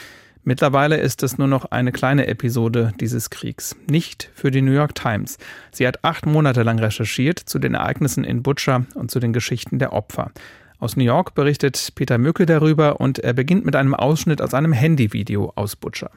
Mittlerweile 0.42 0.96
ist 0.96 1.22
es 1.22 1.38
nur 1.38 1.46
noch 1.46 1.66
eine 1.66 1.92
kleine 1.92 2.26
Episode 2.26 2.92
dieses 2.98 3.30
Kriegs. 3.30 3.76
Nicht 3.88 4.32
für 4.34 4.50
die 4.50 4.60
New 4.60 4.72
York 4.72 4.96
Times. 4.96 5.38
Sie 5.70 5.86
hat 5.86 6.02
acht 6.02 6.26
Monate 6.26 6.64
lang 6.64 6.80
recherchiert 6.80 7.38
zu 7.38 7.60
den 7.60 7.74
Ereignissen 7.74 8.24
in 8.24 8.42
Butscha 8.42 8.86
und 8.96 9.12
zu 9.12 9.20
den 9.20 9.32
Geschichten 9.32 9.78
der 9.78 9.92
Opfer. 9.92 10.32
Aus 10.78 10.96
New 10.96 11.04
York 11.04 11.34
berichtet 11.34 11.92
Peter 11.94 12.18
Mücke 12.18 12.46
darüber 12.46 13.00
und 13.00 13.18
er 13.18 13.32
beginnt 13.32 13.64
mit 13.64 13.76
einem 13.76 13.94
Ausschnitt 13.94 14.42
aus 14.42 14.54
einem 14.54 14.72
Handyvideo 14.72 15.52
aus 15.54 15.76
Butscha. 15.76 16.10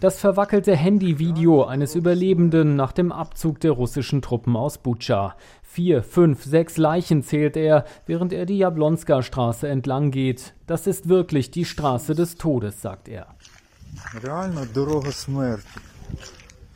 Das 0.00 0.18
verwackelte 0.18 0.74
Handyvideo 0.74 1.64
eines 1.64 1.94
Überlebenden 1.94 2.74
nach 2.74 2.90
dem 2.90 3.12
Abzug 3.12 3.60
der 3.60 3.70
russischen 3.70 4.20
Truppen 4.20 4.56
aus 4.56 4.78
Butscha. 4.78 5.36
Vier, 5.62 6.02
fünf, 6.02 6.42
sechs 6.42 6.76
Leichen 6.76 7.22
zählt 7.22 7.56
er, 7.56 7.84
während 8.06 8.32
er 8.32 8.44
die 8.44 8.58
Jablonska-Straße 8.58 9.68
entlang 9.68 10.10
geht. 10.10 10.54
Das 10.66 10.86
ist 10.86 11.08
wirklich 11.08 11.50
die 11.52 11.64
Straße 11.64 12.14
des 12.14 12.34
Todes, 12.34 12.82
sagt 12.82 13.08
er. 13.08 13.28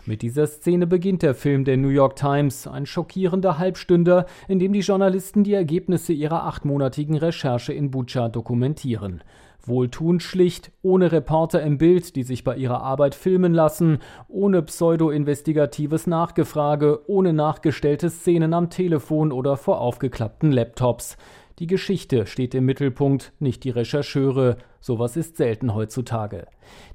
Mit 0.06 0.22
dieser 0.22 0.46
Szene 0.46 0.86
beginnt 0.86 1.22
der 1.22 1.34
Film 1.34 1.64
der 1.64 1.76
New 1.76 1.88
York 1.88 2.14
Times, 2.14 2.68
ein 2.68 2.86
schockierender 2.86 3.58
Halbstünder, 3.58 4.26
in 4.46 4.60
dem 4.60 4.72
die 4.72 4.80
Journalisten 4.80 5.42
die 5.42 5.54
Ergebnisse 5.54 6.12
ihrer 6.12 6.44
achtmonatigen 6.44 7.16
Recherche 7.16 7.72
in 7.72 7.90
Bucha 7.90 8.28
dokumentieren. 8.28 9.24
Wohltuend 9.64 10.22
schlicht, 10.22 10.70
ohne 10.82 11.10
Reporter 11.10 11.60
im 11.60 11.76
Bild, 11.76 12.14
die 12.14 12.22
sich 12.22 12.44
bei 12.44 12.56
ihrer 12.56 12.84
Arbeit 12.84 13.16
filmen 13.16 13.52
lassen, 13.52 13.98
ohne 14.28 14.62
pseudo-investigatives 14.62 16.06
Nachgefrage, 16.06 17.00
ohne 17.08 17.32
nachgestellte 17.32 18.08
Szenen 18.08 18.54
am 18.54 18.70
Telefon 18.70 19.32
oder 19.32 19.56
vor 19.56 19.80
aufgeklappten 19.80 20.52
Laptops. 20.52 21.16
Die 21.58 21.66
Geschichte 21.66 22.26
steht 22.26 22.54
im 22.54 22.66
Mittelpunkt, 22.66 23.32
nicht 23.40 23.64
die 23.64 23.70
Rechercheure. 23.70 24.58
Sowas 24.86 25.16
ist 25.16 25.36
selten 25.36 25.74
heutzutage. 25.74 26.46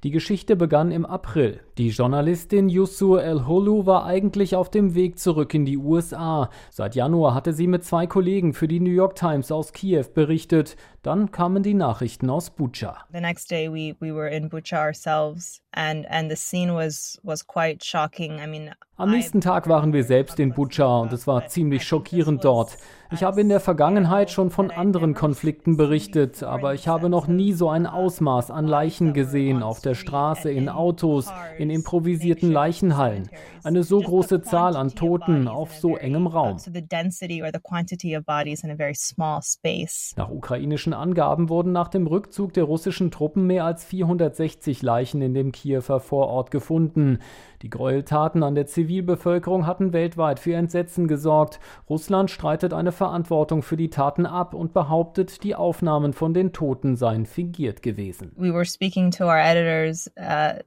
Die 0.04 0.12
Geschichte 0.12 0.56
begann 0.56 0.92
im 0.92 1.06
April. 1.06 1.60
Die 1.78 1.90
Journalistin 1.90 2.70
Yusur 2.70 3.22
El-Holu 3.22 3.86
war 3.86 4.06
eigentlich 4.06 4.56
auf 4.56 4.72
dem 4.72 4.96
Weg 4.96 5.20
zurück 5.20 5.54
in 5.54 5.66
die 5.66 5.76
USA. 5.76 6.50
Seit 6.70 6.96
Januar 6.96 7.34
hatte 7.34 7.52
sie 7.52 7.68
mit 7.68 7.84
zwei 7.84 8.08
Kollegen 8.08 8.54
für 8.54 8.70
die 8.70 8.80
New 8.80 8.92
York 8.92 9.16
Times 9.16 9.52
aus 9.52 9.74
Kiew 9.74 10.06
berichtet. 10.14 10.78
Dann 11.02 11.32
kamen 11.32 11.64
die 11.64 11.74
Nachrichten 11.74 12.30
aus 12.30 12.52
Bucha. 12.52 12.98
The 13.12 13.20
next 13.20 13.52
day 13.52 13.68
we 13.68 13.96
we 14.00 14.16
were 14.16 14.30
in 14.30 14.50
Bucha 14.50 14.80
ourselves 14.82 15.62
and 15.72 16.06
and 16.10 16.30
the 16.30 16.38
scene 16.38 16.74
was 16.74 17.20
was 17.24 17.46
quite 17.46 17.84
shocking. 17.84 18.40
I 18.40 18.48
mean, 18.48 18.70
am 18.98 19.10
nächsten 19.10 19.42
Tag 19.42 19.68
waren 19.68 19.94
wir 19.94 20.04
selbst 20.04 20.40
in 20.40 20.54
Bucha 20.54 21.00
und 21.00 21.12
es 21.12 21.26
war 21.26 21.48
ziemlich 21.48 21.84
schockierend 21.84 22.46
dort. 22.46 22.78
Ich 23.10 23.24
habe 23.24 23.42
in 23.42 23.50
der 23.50 23.60
Vergangenheit 23.60 24.30
schon 24.30 24.52
von 24.52 24.70
anderen 24.70 25.16
Konflikten 25.16 25.76
berichtet, 25.76 26.44
aber 26.44 26.76
ich 26.76 26.88
habe 26.88 27.10
noch 27.10 27.28
nie 27.28 27.52
so 27.52 27.68
ein 27.82 27.88
Ausmaß 27.88 28.52
an 28.52 28.68
Leichen 28.68 29.14
gesehen 29.14 29.64
auf 29.64 29.82
der 29.82 29.96
Straße, 29.96 30.52
in 30.52 30.70
Autos, 30.70 31.32
in 31.58 31.72
improvisierten 31.72 32.52
Leichenhallen. 32.52 33.28
Eine 33.64 33.84
so 33.84 34.00
große 34.00 34.44
Zahl 34.44 34.76
an 34.76 34.90
Toten 34.90 35.48
auf 35.48 35.74
so 35.74 35.98
engem 35.98 36.28
Raum. 36.28 36.58
Nach 40.16 40.30
ukrainischen 40.30 40.94
Angaben 40.94 41.50
wurden 41.50 41.72
nach 41.72 41.88
dem 41.88 42.06
Rückzug 42.06 42.54
der 42.54 42.66
russischen 42.66 43.10
Truppen 43.10 43.48
mehr 43.48 43.66
als 43.66 43.84
460 43.84 44.84
Leichen 44.84 45.22
in 45.22 45.34
dem 45.34 45.52
Kiewer 45.52 46.00
Vorort 46.00 46.52
gefunden. 46.52 47.20
Die 47.64 47.70
Gräueltaten 47.70 48.44
an 48.44 48.56
der 48.56 48.68
Zivilbevölkerung 48.68 49.66
hatten 49.66 49.94
weltweit 49.94 50.40
für 50.40 50.54
Entsetzen 50.54 51.08
gesorgt. 51.08 51.60
Russland 51.90 52.30
streitet 52.30 52.74
eine 52.74 52.92
Verantwortung 52.92 53.62
für 53.62 53.78
die 53.78 53.90
Taten 53.90 54.26
ab 54.26 54.54
und 54.54 54.74
behauptet, 54.74 55.44
die 55.44 55.56
Aufnahmen 55.56 56.14
von 56.14 56.34
den 56.34 56.54
Toten 56.54 56.96
seien 56.96 57.26
fingiert 57.26 57.71
gewesen. 57.80 58.32
Our 58.38 59.38
editors 59.38 60.12
uh, 60.18 60.60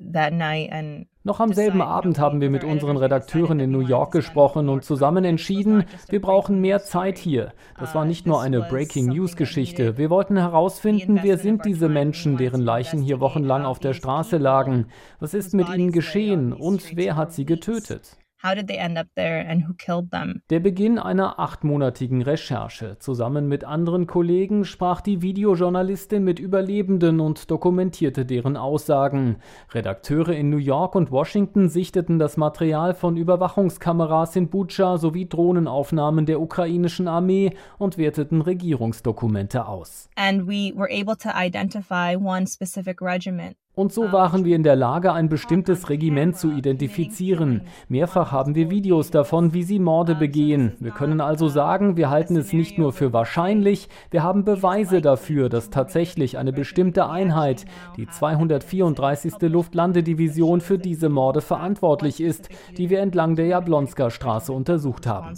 noch 1.26 1.40
am 1.40 1.54
selben 1.54 1.80
Abend 1.80 2.18
haben 2.18 2.42
wir 2.42 2.50
mit 2.50 2.64
unseren 2.64 2.98
Redakteuren 2.98 3.58
in 3.58 3.70
New 3.70 3.80
York 3.80 4.12
gesprochen 4.12 4.68
und 4.68 4.84
zusammen 4.84 5.24
entschieden, 5.24 5.84
wir 6.10 6.20
brauchen 6.20 6.60
mehr 6.60 6.82
Zeit 6.82 7.16
hier. 7.16 7.54
Das 7.78 7.94
war 7.94 8.04
nicht 8.04 8.26
nur 8.26 8.42
eine 8.42 8.60
Breaking 8.60 9.06
News 9.06 9.34
Geschichte. 9.34 9.96
Wir 9.96 10.10
wollten 10.10 10.36
herausfinden, 10.36 11.20
wer 11.22 11.38
sind 11.38 11.64
diese 11.64 11.88
Menschen, 11.88 12.36
deren 12.36 12.60
Leichen 12.60 13.00
hier 13.00 13.20
wochenlang 13.20 13.64
auf 13.64 13.78
der 13.78 13.94
Straße 13.94 14.36
lagen? 14.36 14.88
Was 15.18 15.32
ist 15.32 15.54
mit 15.54 15.70
ihnen 15.70 15.92
geschehen 15.92 16.52
und 16.52 16.94
wer 16.94 17.16
hat 17.16 17.32
sie 17.32 17.46
getötet? 17.46 18.18
How 18.42 18.54
did 18.54 18.68
they 18.68 18.76
end 18.76 18.98
up 18.98 19.06
there 19.16 19.40
and 19.48 19.66
who 19.66 19.72
killed 19.72 20.10
them? 20.10 20.42
Der 20.50 20.60
Beginn 20.60 20.98
einer 20.98 21.38
achtmonatigen 21.40 22.20
Recherche. 22.20 22.98
Zusammen 22.98 23.48
mit 23.48 23.64
anderen 23.64 24.06
Kollegen 24.06 24.66
sprach 24.66 25.00
die 25.00 25.22
Videojournalistin 25.22 26.22
mit 26.22 26.38
Überlebenden 26.38 27.20
und 27.20 27.50
dokumentierte 27.50 28.26
deren 28.26 28.58
Aussagen. 28.58 29.36
Redakteure 29.72 30.34
in 30.34 30.50
New 30.50 30.58
York 30.58 30.94
und 30.94 31.10
Washington 31.10 31.70
sichteten 31.70 32.18
das 32.18 32.36
Material 32.36 32.92
von 32.92 33.16
Überwachungskameras 33.16 34.36
in 34.36 34.50
Bucha 34.50 34.98
sowie 34.98 35.26
Drohnenaufnahmen 35.26 36.26
der 36.26 36.40
ukrainischen 36.40 37.08
Armee 37.08 37.56
und 37.78 37.96
werteten 37.96 38.42
Regierungsdokumente 38.42 39.66
aus. 39.66 40.10
And 40.16 40.46
we 40.46 40.72
were 40.76 40.90
able 40.90 41.16
to 41.16 41.30
identify 41.34 42.14
one 42.14 42.46
specific 42.46 43.00
regiment. 43.00 43.56
Und 43.76 43.92
so 43.92 44.12
waren 44.12 44.44
wir 44.44 44.54
in 44.54 44.62
der 44.62 44.76
Lage, 44.76 45.12
ein 45.12 45.28
bestimmtes 45.28 45.90
Regiment 45.90 46.36
zu 46.36 46.52
identifizieren. 46.52 47.62
Mehrfach 47.88 48.30
haben 48.30 48.54
wir 48.54 48.70
Videos 48.70 49.10
davon, 49.10 49.52
wie 49.52 49.64
sie 49.64 49.80
Morde 49.80 50.14
begehen. 50.14 50.74
Wir 50.78 50.92
können 50.92 51.20
also 51.20 51.48
sagen, 51.48 51.96
wir 51.96 52.08
halten 52.08 52.36
es 52.36 52.52
nicht 52.52 52.78
nur 52.78 52.92
für 52.92 53.12
wahrscheinlich, 53.12 53.88
wir 54.12 54.22
haben 54.22 54.44
Beweise 54.44 55.00
dafür, 55.00 55.48
dass 55.48 55.70
tatsächlich 55.70 56.38
eine 56.38 56.52
bestimmte 56.52 57.08
Einheit, 57.08 57.64
die 57.96 58.06
234. 58.06 59.34
Luftlandedivision, 59.40 60.60
für 60.60 60.78
diese 60.78 61.08
Morde 61.08 61.40
verantwortlich 61.40 62.20
ist, 62.20 62.50
die 62.76 62.90
wir 62.90 63.00
entlang 63.00 63.34
der 63.34 63.46
Jablonska 63.46 64.10
Straße 64.10 64.52
untersucht 64.52 65.08
haben. 65.08 65.34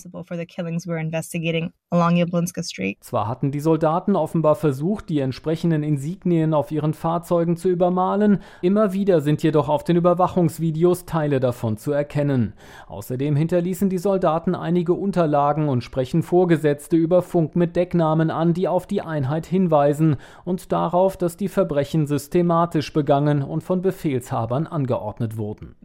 Zwar 3.01 3.29
hatten 3.29 3.51
die 3.51 3.61
Soldaten 3.61 4.15
offenbar 4.15 4.57
versucht, 4.57 5.09
die 5.09 5.21
entsprechenden 5.21 5.83
Insignien 5.83 6.53
auf 6.53 6.71
ihren 6.71 6.93
Fahrzeugen 6.93 7.57
zu 7.57 7.69
übermalen, 7.71 8.26
Personen. 8.27 8.41
Immer 8.63 8.93
wieder 8.93 9.21
sind 9.21 9.43
jedoch 9.43 9.69
auf 9.69 9.85
den 9.85 9.97
Überwachungsvideos 9.97 11.05
Teile 11.07 11.41
davon 11.41 11.77
zu 11.77 11.93
erkennen. 11.93 12.55
Außerdem 12.89 13.37
hinterließen 13.37 13.89
die 13.89 13.99
Soldaten 13.99 14.55
einige 14.55 14.95
Unterlagen 14.95 15.69
und 15.69 15.85
sprechen 15.85 16.23
Vorgesetzte 16.23 16.97
über 16.97 17.23
Funk 17.23 17.57
mit 17.57 17.77
Decknamen 17.77 18.31
an, 18.31 18.55
die 18.55 18.69
auf 18.69 18.87
die 18.87 19.03
Einheit 19.03 19.47
hinweisen 19.47 20.17
und 20.45 20.73
darauf, 20.73 21.17
dass 21.17 21.37
die 21.37 21.49
Verbrechen 21.49 22.07
systematisch 22.07 22.93
begangen 22.93 23.43
und 23.43 23.63
von 23.63 23.83
Befehlshabern 23.83 24.67
angeordnet 24.67 25.37
wurden. 25.37 25.77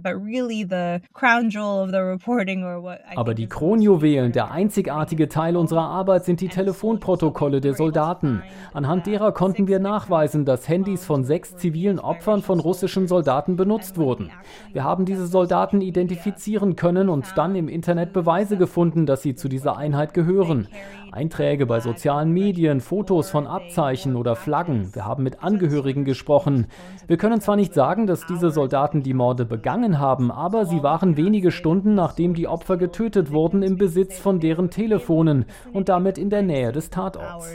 Aber 3.15 3.33
die 3.33 3.47
Kronjuwelen, 3.47 4.31
der 4.31 4.51
einzigartige 4.51 5.29
Teil 5.29 5.55
unserer 5.57 5.83
Arbeit 5.83 6.25
sind 6.25 6.41
die 6.41 6.47
Telefonprotokolle 6.47 7.61
der 7.61 7.73
Soldaten. 7.73 8.41
Anhand 8.73 9.07
derer 9.07 9.31
konnten 9.31 9.67
wir 9.67 9.79
nachweisen, 9.79 10.45
dass 10.45 10.67
Handys 10.67 11.05
von 11.05 11.23
sechs 11.23 11.55
zivilen 11.57 11.99
Opfern 11.99 12.30
Opfern 12.31 12.41
von 12.43 12.61
russischen 12.61 13.07
Soldaten 13.09 13.57
benutzt 13.57 13.97
wurden. 13.97 14.31
Wir 14.71 14.85
haben 14.85 15.03
diese 15.03 15.27
Soldaten 15.27 15.81
identifizieren 15.81 16.77
können 16.77 17.09
und 17.09 17.25
dann 17.35 17.55
im 17.55 17.67
Internet 17.67 18.13
Beweise 18.13 18.55
gefunden, 18.55 19.05
dass 19.05 19.21
sie 19.21 19.35
zu 19.35 19.49
dieser 19.49 19.75
Einheit 19.75 20.13
gehören. 20.13 20.69
Einträge 21.11 21.65
bei 21.65 21.79
sozialen 21.79 22.31
Medien, 22.31 22.79
Fotos 22.79 23.29
von 23.29 23.47
Abzeichen 23.47 24.15
oder 24.15 24.35
Flaggen. 24.35 24.95
Wir 24.95 25.05
haben 25.05 25.23
mit 25.23 25.43
Angehörigen 25.43 26.05
gesprochen. 26.05 26.67
Wir 27.07 27.17
können 27.17 27.41
zwar 27.41 27.55
nicht 27.55 27.73
sagen, 27.73 28.07
dass 28.07 28.25
diese 28.25 28.51
Soldaten 28.51 29.03
die 29.03 29.13
Morde 29.13 29.45
begangen 29.45 29.99
haben, 29.99 30.31
aber 30.31 30.65
sie 30.65 30.83
waren 30.83 31.17
wenige 31.17 31.51
Stunden 31.51 31.95
nachdem 31.95 32.33
die 32.33 32.47
Opfer 32.47 32.77
getötet 32.77 33.31
wurden 33.31 33.61
im 33.63 33.77
Besitz 33.77 34.19
von 34.19 34.39
deren 34.39 34.69
Telefonen 34.69 35.45
und 35.73 35.89
damit 35.89 36.17
in 36.17 36.29
der 36.29 36.41
Nähe 36.41 36.71
des 36.71 36.89
Tatorts. 36.89 37.45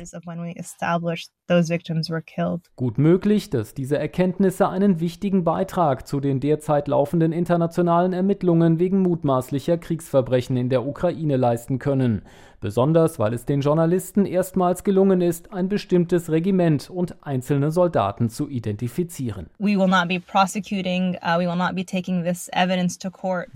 Gut 2.76 2.98
möglich, 2.98 3.50
dass 3.50 3.74
diese 3.74 3.98
Erkenntnisse 3.98 4.68
einen 4.68 5.00
wichtigen 5.00 5.44
Beitrag 5.44 6.06
zu 6.06 6.20
den 6.20 6.40
derzeit 6.40 6.88
laufenden 6.88 7.32
internationalen 7.32 8.12
Ermittlungen 8.12 8.78
wegen 8.78 9.00
mutmaßlicher 9.00 9.78
Kriegsverbrechen 9.78 10.56
in 10.56 10.68
der 10.68 10.86
Ukraine 10.86 11.36
leisten 11.36 11.78
können. 11.78 12.22
Besonders, 12.66 13.20
weil 13.20 13.32
es 13.32 13.44
den 13.44 13.60
Journalisten 13.60 14.26
erstmals 14.26 14.82
gelungen 14.82 15.20
ist, 15.20 15.52
ein 15.52 15.68
bestimmtes 15.68 16.32
Regiment 16.32 16.90
und 16.90 17.14
einzelne 17.24 17.70
Soldaten 17.70 18.28
zu 18.28 18.48
identifizieren. 18.48 19.46
Uh. 19.60 19.66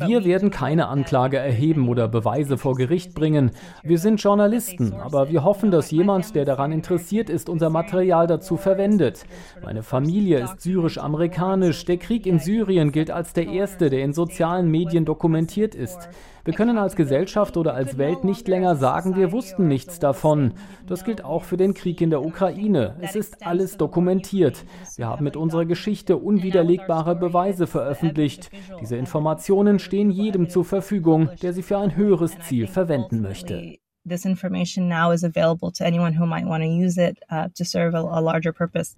Wir 0.07 0.25
werden 0.25 0.53
keine 0.53 0.87
Anklage 0.87 1.39
erheben 1.39 1.89
oder 1.89 2.07
Beweise 2.07 2.57
vor 2.57 2.77
Gericht 2.77 3.17
bringen. 3.17 3.51
Wir 3.83 3.99
sind 3.99 4.23
Journalisten, 4.23 4.93
aber 4.93 5.29
wir 5.29 5.43
hoffen, 5.43 5.73
dass 5.73 5.91
jemand, 5.91 6.37
der 6.37 6.45
daran 6.45 6.71
interessiert 6.71 7.31
ist, 7.31 7.49
unser 7.49 7.69
Material 7.69 8.29
dazu 8.29 8.57
verwendet. 8.57 9.25
Meine 9.65 9.83
Familie 9.83 10.39
ist 10.39 10.61
syrisch-amerikanisch. 10.61 11.85
Der 11.85 11.97
Krieg 11.97 12.27
in 12.27 12.39
Syrien 12.39 12.93
gilt 12.93 13.11
als 13.11 13.33
der 13.33 13.49
erste, 13.49 13.91
der 13.91 14.05
in 14.05 14.13
sozialen 14.13 14.71
Medien 14.71 15.05
dokumentiert 15.05 15.75
ist. 15.75 16.09
Wir 16.45 16.55
können 16.55 16.79
als 16.79 16.97
Gesellschaft 16.97 17.57
oder 17.57 17.75
als 17.75 17.99
Welt 17.99 18.25
nicht 18.25 18.49
länger 18.49 18.77
sagen, 18.77 19.17
wir 19.17 19.31
wussten 19.33 19.69
nichts 19.69 19.99
davon. 19.99 20.55
Das 20.87 21.05
gilt 21.05 21.25
auch 21.25 21.45
für 21.45 21.57
den 21.57 21.75
Krieg 21.75 22.01
in 22.01 22.11
der 22.11 22.23
Ukraine. 22.23 22.97
Es 23.01 23.15
ist 23.15 23.47
alles 23.47 23.77
dokumentiert. 23.77 24.65
Wir 24.97 25.07
haben 25.07 25.25
mit 25.25 25.37
unserer 25.37 25.67
Geschichte 25.67 26.17
unwiderlegbare 26.17 27.15
Beweise 27.15 27.67
veröffentlicht. 27.67 28.51
Diese 28.81 28.97
Informationen 28.97 29.79
stehen 29.79 30.11
jedem 30.11 30.49
zur 30.49 30.65
Verfügung, 30.65 31.29
der 31.43 31.53
sie 31.53 31.63
für 31.63 31.79
ein 31.79 31.95
höheres 31.97 32.39
Ziel 32.41 32.67
verwenden 32.67 33.21
möchte. 33.21 33.77
This 34.09 34.25
information 34.25 34.89
now 34.89 35.13
is 35.13 35.23
available 35.25 35.71
to 35.73 35.85
anyone 35.85 36.19
who 36.19 36.27
might 36.27 36.47
want 36.47 36.63
to 36.63 36.69
use 36.69 36.97
it 36.97 37.19
uh, 37.31 37.49
to 37.55 37.65
serve 37.65 37.95
a, 37.95 38.01
a 38.01 38.21
larger 38.21 38.53
purpose. 38.53 38.97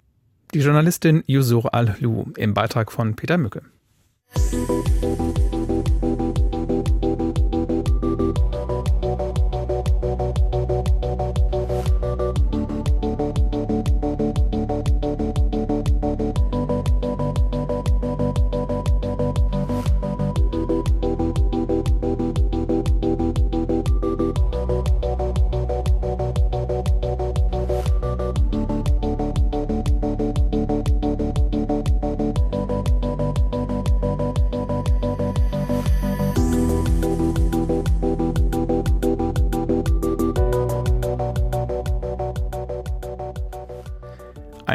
Die 0.55 0.61
Journalistin 0.61 1.25
Yusur 1.27 1.75
Al-Lu 1.75 2.27
im 2.37 2.55
Beitrag 2.55 2.93
von 2.93 3.17
Peter 3.17 3.39
Mücke. 3.39 3.63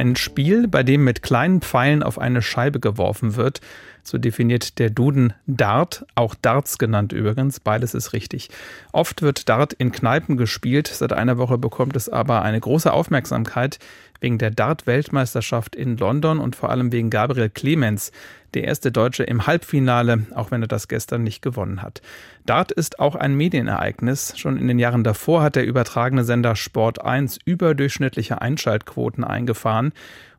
Ein 0.07 0.15
Spiel, 0.15 0.69
bei 0.69 0.83
dem 0.83 1.03
mit 1.03 1.21
kleinen 1.21 1.59
Pfeilen 1.59 2.01
auf 2.01 2.17
eine 2.17 2.41
Scheibe 2.41 2.79
geworfen 2.79 3.35
wird. 3.35 3.59
So 4.03 4.17
definiert 4.17 4.79
der 4.79 4.89
Duden 4.89 5.33
Dart, 5.47 6.05
auch 6.15 6.33
Darts 6.33 6.77
genannt 6.77 7.11
übrigens, 7.11 7.59
beides 7.59 7.93
ist 7.93 8.13
richtig. 8.13 8.47
Oft 8.93 9.21
wird 9.21 9.49
Dart 9.49 9.73
in 9.73 9.91
Kneipen 9.91 10.37
gespielt, 10.37 10.87
seit 10.87 11.11
einer 11.11 11.37
Woche 11.37 11.57
bekommt 11.57 11.97
es 11.97 12.07
aber 12.07 12.41
eine 12.41 12.57
große 12.57 12.93
Aufmerksamkeit 12.93 13.79
wegen 14.19 14.38
der 14.38 14.51
Dart-Weltmeisterschaft 14.51 15.75
in 15.75 15.97
London 15.97 16.39
und 16.39 16.55
vor 16.55 16.69
allem 16.69 16.91
wegen 16.91 17.09
Gabriel 17.09 17.50
Clemens, 17.50 18.12
der 18.53 18.63
erste 18.63 18.91
Deutsche 18.91 19.24
im 19.24 19.45
Halbfinale, 19.45 20.25
auch 20.33 20.51
wenn 20.51 20.62
er 20.62 20.67
das 20.67 20.88
gestern 20.88 21.24
nicht 21.24 21.41
gewonnen 21.41 21.81
hat. 21.81 22.01
Dart 22.45 22.71
ist 22.71 23.00
auch 23.00 23.15
ein 23.15 23.36
Medienereignis. 23.36 24.33
Schon 24.38 24.57
in 24.57 24.67
den 24.67 24.79
Jahren 24.79 25.03
davor 25.03 25.43
hat 25.43 25.55
der 25.55 25.65
übertragene 25.65 26.24
Sender 26.24 26.55
Sport 26.55 27.03
1 27.03 27.39
überdurchschnittliche 27.45 28.41
Einschaltquoten 28.41 29.24
eingefahren. 29.24 29.91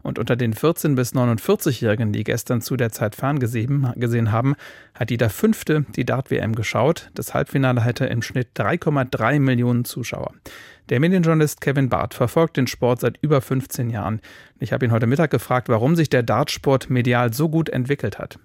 Und 0.03 0.19
unter 0.19 0.37
den 0.37 0.55
14- 0.55 0.95
bis 0.95 1.13
49-Jährigen, 1.13 2.13
die 2.13 2.25
gestern 2.25 2.63
zu 2.63 2.77
der 2.77 2.93
Zeit 2.93 3.15
ferngesehen 3.15 4.33
haben, 4.33 4.55
hat 4.95 5.11
jeder 5.11 5.29
Fünfte 5.29 5.85
die 5.97 6.05
Dart-WM 6.05 6.55
geschaut. 6.55 7.11
Das 7.15 7.35
Halbfinale 7.35 7.85
hatte 7.85 8.07
im 8.07 8.23
Schnitt 8.23 8.49
3,3 8.57 9.41
Millionen 9.41 9.85
Zuschauer. 9.85 10.33
Der 10.89 11.01
Medienjournalist 11.01 11.61
Kevin 11.61 11.91
Barth 11.91 12.15
verfolgt 12.15 12.57
den 12.57 12.67
Sport 12.67 13.01
seit 13.01 13.19
über 13.21 13.43
15 13.43 13.91
Jahren. 13.91 14.21
Ich 14.59 14.73
habe 14.73 14.87
ihn 14.87 14.93
heute 14.93 15.07
Mittag 15.07 15.31
gefragt, 15.31 15.69
warum 15.69 15.97
sich 15.97 16.09
der 16.09 16.23
Dartsport 16.23 16.89
medial 16.89 17.35
so 17.35 17.51
gut 17.51 17.69
entwickelt 17.69 18.19
hat. 18.19 18.39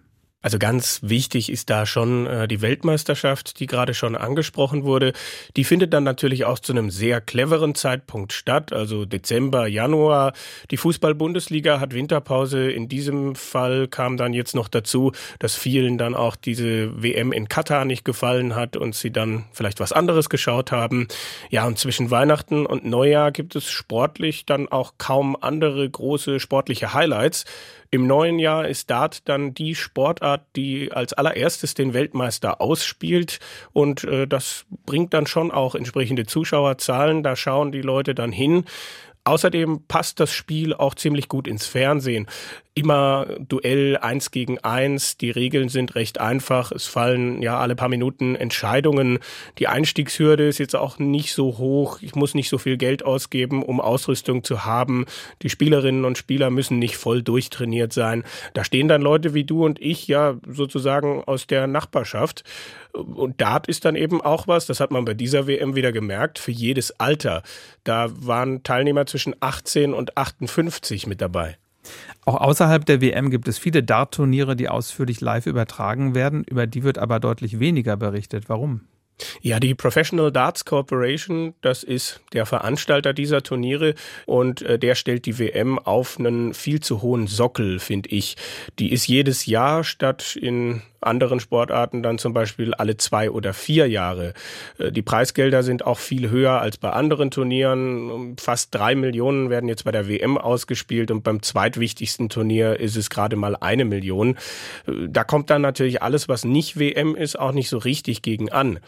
Also 0.44 0.60
ganz 0.60 1.00
wichtig 1.02 1.50
ist 1.50 1.70
da 1.70 1.86
schon 1.86 2.28
äh, 2.28 2.48
die 2.50 2.62
Weltmeisterschaft, 2.62 3.62
die 3.62 3.66
gerade 3.66 3.94
schon 3.94 4.18
angesprochen 4.18 4.84
wurde. 4.84 5.14
Die 5.56 5.64
findet 5.64 5.94
dann 5.94 6.04
natürlich 6.04 6.44
auch 6.44 6.60
zu 6.60 6.74
einem 6.74 6.92
sehr 6.92 7.22
cleveren 7.22 7.76
Zeitpunkt 7.76 8.34
statt, 8.34 8.74
also 8.74 9.06
Dezember, 9.06 9.68
Januar. 9.68 10.34
Die 10.70 10.76
Fußball-Bundesliga 10.76 11.80
hat 11.80 11.94
Winterpause. 11.94 12.70
In 12.70 12.89
diesem 12.89 13.36
Fall 13.36 13.88
kam 13.88 14.17
dann 14.17 14.34
jetzt 14.34 14.54
noch 14.54 14.67
dazu, 14.67 15.13
dass 15.39 15.56
vielen 15.56 15.98
dann 15.98 16.13
auch 16.13 16.36
diese 16.36 17.02
WM 17.02 17.32
in 17.32 17.48
Katar 17.48 17.86
nicht 17.86 18.04
gefallen 18.04 18.54
hat 18.54 18.76
und 18.76 18.96
sie 18.96 19.12
dann 19.12 19.46
vielleicht 19.54 19.80
was 19.80 19.94
anderes 19.94 20.30
geschaut 20.30 20.74
haben. 20.74 21.08
Ja, 21.52 21.65
und 21.65 21.80
zwischen 21.80 22.12
Weihnachten 22.12 22.65
und 22.65 22.84
Neujahr 22.84 23.32
gibt 23.32 23.56
es 23.56 23.72
sportlich 23.72 24.46
dann 24.46 24.67
auch 24.67 24.96
kaum 24.98 25.38
andere 25.39 25.89
große 25.89 26.41
sportliche 26.41 26.94
Highlights. 26.94 27.46
Im 27.93 28.08
neuen 28.08 28.39
Jahr 28.39 28.67
ist 28.67 28.89
Dart 28.89 29.29
dann 29.29 29.53
die 29.53 29.75
Sportart, 29.75 30.41
die 30.56 30.91
als 30.91 31.13
allererstes 31.13 31.75
den 31.75 31.93
Weltmeister 31.93 32.60
ausspielt 32.60 33.39
und 33.71 34.03
äh, 34.03 34.25
das 34.25 34.65
bringt 34.88 35.13
dann 35.13 35.27
schon 35.27 35.51
auch 35.51 35.75
entsprechende 35.75 36.25
Zuschauerzahlen. 36.25 37.21
Da 37.21 37.36
schauen 37.36 37.71
die 37.71 37.84
Leute 37.84 38.15
dann 38.15 38.32
hin. 38.32 38.65
Außerdem 39.25 39.84
passt 39.88 40.19
das 40.19 40.34
Spiel 40.34 40.73
auch 40.73 40.95
ziemlich 40.95 41.27
gut 41.29 41.47
ins 41.47 41.67
Fernsehen 41.67 42.25
immer 42.76 43.28
Duell 43.40 43.98
eins 43.98 44.32
gegen 44.32 44.60
eins. 44.60 45.18
Die 45.18 45.30
Regeln 45.30 45.70
sind 45.70 45.96
recht 45.96 46.20
einfach. 46.20 46.72
Es 46.72 46.88
fallen 46.88 47.42
ja 47.42 47.60
alle 47.60 47.76
paar 47.76 47.90
Minuten 47.90 48.36
Entscheidungen. 48.36 49.20
Die 49.60 49.68
Einstiegshürde 49.68 50.48
ist 50.48 50.58
jetzt 50.58 50.76
auch 50.76 50.98
nicht 50.98 51.34
so 51.34 51.58
hoch. 51.58 52.00
Ich 52.02 52.16
muss 52.16 52.34
nicht 52.34 52.50
so 52.50 52.58
viel 52.58 52.78
Geld 52.78 53.06
ausgeben, 53.06 53.64
um 53.64 53.80
Ausrüstung 53.80 54.44
zu 54.44 54.66
haben. 54.66 55.06
Die 55.42 55.50
Spielerinnen 55.50 56.06
und 56.06 56.18
Spieler 56.18 56.50
müssen 56.50 56.80
nicht 56.80 56.98
voll 56.98 57.22
durchtrainiert 57.22 57.94
sein. 57.94 58.24
Da 58.54 58.64
stehen 58.64 58.88
dann 58.88 59.02
Leute 59.02 59.34
wie 59.34 59.44
du 59.44 59.66
und 59.66 59.80
ich 59.80 60.08
ja 60.08 60.38
sozusagen 60.48 61.24
aus 61.24 61.46
der 61.46 61.68
Nachbarschaft. 61.68 62.44
Und 62.94 63.40
Dart 63.40 63.68
ist 63.68 63.86
dann 63.86 63.96
eben 63.96 64.22
auch 64.22 64.48
was, 64.48 64.66
das 64.66 64.80
hat 64.80 64.92
man 64.92 65.06
bei 65.06 65.14
dieser 65.14 65.48
WM 65.48 65.76
wieder 65.76 65.92
gemerkt, 65.92 66.40
für 66.40 66.52
jedes 66.52 67.00
Alter. 67.00 67.44
Da 67.84 68.10
waren 68.16 68.64
Teilnehmer 68.64 69.06
zwischen 69.06 69.36
18 69.40 69.94
und 69.94 70.18
58 70.18 71.08
mit 71.08 71.22
dabei. 71.22 71.58
Auch 72.26 72.36
außerhalb 72.36 72.86
der 72.86 73.02
WM 73.02 73.30
gibt 73.30 73.48
es 73.48 73.58
viele 73.58 73.84
Dart-Turniere, 73.84 74.56
die 74.56 74.69
ausführlich 74.69 75.22
live 75.22 75.46
übertragen 75.46 76.15
werden. 76.15 76.43
Über 76.43 76.67
die 76.67 76.84
wird 76.84 76.98
aber 76.98 77.19
deutlich 77.19 77.60
weniger 77.60 77.98
berichtet. 77.98 78.46
Warum? 78.48 78.82
Ja, 79.41 79.60
die 79.60 79.76
Professional 79.76 80.32
Darts 80.32 80.65
Corporation, 80.65 81.54
das 81.62 81.84
ist 81.84 82.22
der 82.34 82.46
Veranstalter 82.46 83.13
dieser 83.13 83.43
Turniere 83.43 83.93
und 84.26 84.62
äh, 84.63 84.80
der 84.80 84.96
stellt 84.96 85.26
die 85.26 85.38
WM 85.38 85.78
auf 85.80 86.19
einen 86.19 86.54
viel 86.54 86.80
zu 86.80 87.02
hohen 87.02 87.28
Sockel, 87.28 87.80
finde 87.80 88.10
ich. 88.10 88.36
Die 88.80 88.91
ist 88.91 89.08
jedes 89.08 89.46
Jahr 89.46 89.84
statt 89.84 90.36
in 90.36 90.82
anderen 91.04 91.39
Sportarten 91.39 92.04
dann 92.04 92.18
zum 92.18 92.34
Beispiel 92.34 92.74
alle 92.74 92.98
zwei 92.98 93.30
oder 93.30 93.54
vier 93.54 93.88
Jahre. 93.88 94.34
Äh, 94.78 94.92
die 94.92 95.02
Preisgelder 95.02 95.63
sind 95.63 95.86
auch 95.86 96.00
viel 96.00 96.30
höher 96.30 96.62
als 96.62 96.78
bei 96.78 96.89
anderen 96.92 97.32
Turnieren. 97.32 98.36
Fast 98.39 98.74
drei 98.74 98.96
Millionen 98.96 99.50
werden 99.50 99.70
jetzt 99.70 99.86
bei 99.86 99.92
der 99.92 100.08
WM 100.08 100.38
ausgespielt 100.38 101.12
und 101.12 101.24
beim 101.24 101.42
zweitwichtigsten 101.42 102.30
Turnier 102.30 102.80
ist 102.80 102.96
es 102.96 103.10
gerade 103.10 103.36
mal 103.36 103.56
eine 103.56 103.86
Million. 103.86 104.38
Äh, 104.88 105.08
da 105.10 105.24
kommt 105.24 105.50
dann 105.50 105.62
natürlich 105.62 106.02
alles, 106.02 106.30
was 106.30 106.46
nicht 106.46 106.80
WM 106.80 107.16
ist, 107.16 107.39
auch 107.39 107.52
nicht 107.52 107.70
so 107.70 107.78
richtig 107.78 108.22
gegen 108.22 108.52
an. 108.52 108.80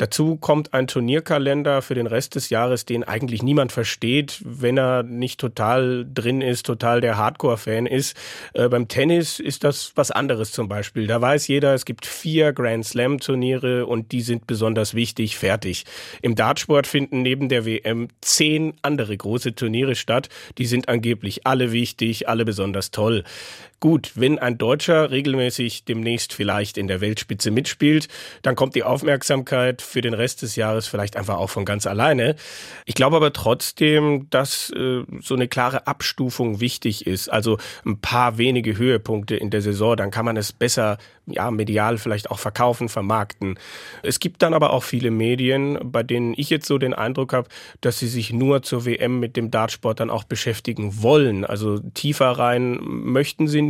Dazu 0.00 0.38
kommt 0.38 0.72
ein 0.72 0.86
Turnierkalender 0.86 1.82
für 1.82 1.94
den 1.94 2.06
Rest 2.06 2.34
des 2.34 2.48
Jahres, 2.48 2.86
den 2.86 3.04
eigentlich 3.04 3.42
niemand 3.42 3.70
versteht, 3.70 4.40
wenn 4.42 4.78
er 4.78 5.02
nicht 5.02 5.38
total 5.38 6.06
drin 6.10 6.40
ist, 6.40 6.64
total 6.64 7.02
der 7.02 7.18
Hardcore-Fan 7.18 7.84
ist. 7.84 8.16
Äh, 8.54 8.70
beim 8.70 8.88
Tennis 8.88 9.38
ist 9.38 9.62
das 9.62 9.92
was 9.96 10.10
anderes 10.10 10.52
zum 10.52 10.68
Beispiel. 10.68 11.06
Da 11.06 11.20
weiß 11.20 11.48
jeder, 11.48 11.59
es 11.68 11.84
gibt 11.84 12.06
vier 12.06 12.52
Grand 12.52 12.84
Slam-Turniere 12.84 13.86
und 13.86 14.12
die 14.12 14.20
sind 14.20 14.46
besonders 14.46 14.94
wichtig, 14.94 15.36
fertig. 15.36 15.84
Im 16.22 16.34
Dartsport 16.34 16.86
finden 16.86 17.22
neben 17.22 17.48
der 17.48 17.66
WM 17.66 18.08
zehn 18.20 18.74
andere 18.82 19.16
große 19.16 19.54
Turniere 19.54 19.94
statt. 19.94 20.28
Die 20.58 20.66
sind 20.66 20.88
angeblich 20.88 21.46
alle 21.46 21.72
wichtig, 21.72 22.28
alle 22.28 22.44
besonders 22.44 22.90
toll. 22.90 23.24
Gut, 23.80 24.12
wenn 24.14 24.38
ein 24.38 24.58
Deutscher 24.58 25.10
regelmäßig 25.10 25.86
demnächst 25.86 26.34
vielleicht 26.34 26.76
in 26.76 26.86
der 26.86 27.00
Weltspitze 27.00 27.50
mitspielt, 27.50 28.08
dann 28.42 28.54
kommt 28.54 28.74
die 28.74 28.82
Aufmerksamkeit 28.82 29.80
für 29.80 30.02
den 30.02 30.12
Rest 30.12 30.42
des 30.42 30.54
Jahres 30.54 30.86
vielleicht 30.86 31.16
einfach 31.16 31.38
auch 31.38 31.48
von 31.48 31.64
ganz 31.64 31.86
alleine. 31.86 32.36
Ich 32.84 32.94
glaube 32.94 33.16
aber 33.16 33.32
trotzdem, 33.32 34.28
dass 34.28 34.68
äh, 34.76 35.02
so 35.22 35.34
eine 35.34 35.48
klare 35.48 35.86
Abstufung 35.86 36.60
wichtig 36.60 37.06
ist. 37.06 37.30
Also 37.30 37.56
ein 37.86 37.98
paar 37.98 38.36
wenige 38.36 38.76
Höhepunkte 38.76 39.34
in 39.36 39.48
der 39.48 39.62
Saison, 39.62 39.96
dann 39.96 40.10
kann 40.10 40.26
man 40.26 40.36
es 40.36 40.52
besser 40.52 40.98
ja, 41.32 41.50
medial 41.50 41.98
vielleicht 41.98 42.30
auch 42.30 42.38
verkaufen, 42.38 42.88
vermarkten. 42.88 43.58
Es 44.02 44.20
gibt 44.20 44.42
dann 44.42 44.54
aber 44.54 44.72
auch 44.72 44.82
viele 44.82 45.10
Medien, 45.10 45.78
bei 45.82 46.02
denen 46.02 46.34
ich 46.36 46.50
jetzt 46.50 46.66
so 46.66 46.78
den 46.78 46.94
Eindruck 46.94 47.32
habe, 47.32 47.48
dass 47.80 47.98
sie 47.98 48.08
sich 48.08 48.32
nur 48.32 48.62
zur 48.62 48.84
WM 48.84 49.20
mit 49.20 49.36
dem 49.36 49.50
Dartsport 49.50 50.00
dann 50.00 50.10
auch 50.10 50.24
beschäftigen 50.24 51.02
wollen. 51.02 51.44
Also 51.44 51.78
tiefer 51.78 52.30
rein 52.30 52.78
möchten 52.82 53.48
sie 53.48 53.62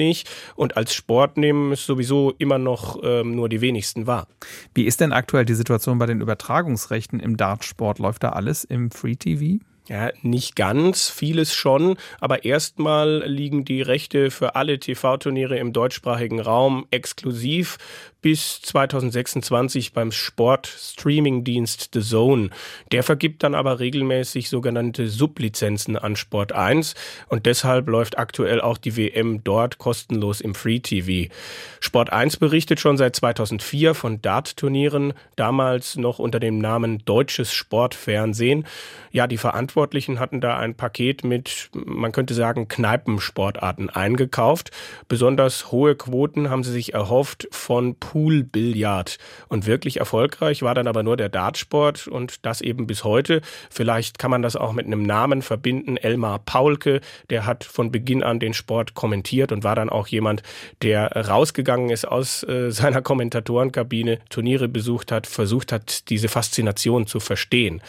und 0.56 0.76
als 0.76 0.94
Sport 0.94 1.36
nehmen 1.36 1.72
es 1.72 1.84
sowieso 1.86 2.32
immer 2.38 2.58
noch 2.58 3.00
ähm, 3.02 3.34
nur 3.34 3.48
die 3.48 3.60
wenigsten 3.60 4.06
wahr. 4.06 4.26
Wie 4.74 4.84
ist 4.84 5.00
denn 5.00 5.12
aktuell 5.12 5.44
die 5.44 5.54
Situation 5.54 5.98
bei 5.98 6.06
den 6.06 6.20
Übertragungsrechten 6.20 7.20
im 7.20 7.36
Dartsport? 7.36 7.98
Läuft 7.98 8.22
da 8.24 8.30
alles 8.30 8.64
im 8.64 8.90
Free 8.90 9.16
TV? 9.16 9.60
Ja, 9.90 10.10
nicht 10.22 10.54
ganz, 10.54 11.10
vieles 11.10 11.52
schon, 11.52 11.96
aber 12.20 12.44
erstmal 12.44 13.24
liegen 13.26 13.64
die 13.64 13.82
Rechte 13.82 14.30
für 14.30 14.54
alle 14.54 14.78
TV-Turniere 14.78 15.58
im 15.58 15.72
deutschsprachigen 15.72 16.38
Raum 16.38 16.86
exklusiv 16.92 17.76
bis 18.22 18.60
2026 18.62 19.92
beim 19.92 20.12
Sport-Streaming-Dienst 20.12 21.90
The 21.92 22.00
Zone. 22.00 22.50
Der 22.92 23.02
vergibt 23.02 23.42
dann 23.42 23.54
aber 23.54 23.80
regelmäßig 23.80 24.48
sogenannte 24.48 25.08
Sublizenzen 25.08 25.96
an 25.96 26.16
Sport 26.16 26.52
1 26.52 26.94
und 27.28 27.46
deshalb 27.46 27.88
läuft 27.88 28.18
aktuell 28.18 28.60
auch 28.60 28.78
die 28.78 28.96
WM 28.96 29.42
dort 29.44 29.78
kostenlos 29.78 30.40
im 30.40 30.54
Free 30.54 30.80
TV. 30.80 31.32
Sport 31.80 32.12
1 32.12 32.36
berichtet 32.36 32.80
schon 32.80 32.96
seit 32.96 33.16
2004 33.16 33.94
von 33.94 34.20
Dart-Turnieren, 34.20 35.14
damals 35.36 35.96
noch 35.96 36.18
unter 36.18 36.40
dem 36.40 36.58
Namen 36.58 37.02
Deutsches 37.04 37.52
Sportfernsehen. 37.52 38.66
Ja, 39.12 39.26
die 39.26 39.38
Verantwortlichen 39.38 40.20
hatten 40.20 40.40
da 40.40 40.58
ein 40.58 40.74
Paket 40.74 41.24
mit, 41.24 41.70
man 41.72 42.12
könnte 42.12 42.34
sagen, 42.34 42.68
Kneipensportarten 42.68 43.90
eingekauft. 43.90 44.70
Besonders 45.08 45.72
hohe 45.72 45.94
Quoten 45.96 46.50
haben 46.50 46.64
sie 46.64 46.72
sich 46.72 46.94
erhofft 46.94 47.48
von 47.50 47.98
Poolbillard. 48.10 49.18
Und 49.46 49.66
wirklich 49.66 49.98
erfolgreich 49.98 50.62
war 50.62 50.74
dann 50.74 50.88
aber 50.88 51.04
nur 51.04 51.16
der 51.16 51.28
Dartsport 51.28 52.08
und 52.08 52.44
das 52.44 52.60
eben 52.60 52.88
bis 52.88 53.04
heute. 53.04 53.40
Vielleicht 53.70 54.18
kann 54.18 54.32
man 54.32 54.42
das 54.42 54.56
auch 54.56 54.72
mit 54.72 54.86
einem 54.86 55.04
Namen 55.04 55.42
verbinden. 55.42 55.96
Elmar 55.96 56.40
Paulke, 56.40 57.02
der 57.30 57.46
hat 57.46 57.62
von 57.62 57.92
Beginn 57.92 58.24
an 58.24 58.40
den 58.40 58.52
Sport 58.52 58.94
kommentiert 58.94 59.52
und 59.52 59.62
war 59.62 59.76
dann 59.76 59.90
auch 59.90 60.08
jemand, 60.08 60.42
der 60.82 61.12
rausgegangen 61.12 61.90
ist 61.90 62.04
aus 62.04 62.42
äh, 62.42 62.70
seiner 62.72 63.00
Kommentatorenkabine, 63.00 64.18
Turniere 64.28 64.66
besucht 64.66 65.12
hat, 65.12 65.28
versucht 65.28 65.70
hat, 65.70 66.10
diese 66.10 66.28
Faszination 66.28 67.06
zu 67.06 67.20
verstehen. 67.20 67.80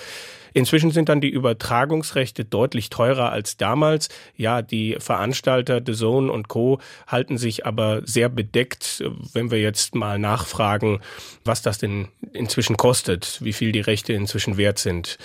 Inzwischen 0.53 0.91
sind 0.91 1.09
dann 1.09 1.21
die 1.21 1.29
Übertragungsrechte 1.29 2.45
deutlich 2.45 2.89
teurer 2.89 3.31
als 3.31 3.57
damals. 3.57 4.09
Ja, 4.35 4.61
die 4.61 4.97
Veranstalter, 4.99 5.81
The 5.85 5.93
Zone 5.93 6.31
und 6.31 6.47
Co. 6.47 6.79
halten 7.07 7.37
sich 7.37 7.65
aber 7.65 8.01
sehr 8.05 8.29
bedeckt, 8.29 9.03
wenn 9.33 9.51
wir 9.51 9.61
jetzt 9.61 9.95
mal 9.95 10.19
nachfragen, 10.19 10.99
was 11.45 11.61
das 11.61 11.77
denn 11.77 12.07
inzwischen 12.33 12.77
kostet, 12.77 13.39
wie 13.41 13.53
viel 13.53 13.71
die 13.71 13.81
Rechte 13.81 14.13
inzwischen 14.13 14.57
wert 14.57 14.79
sind. 14.79 15.17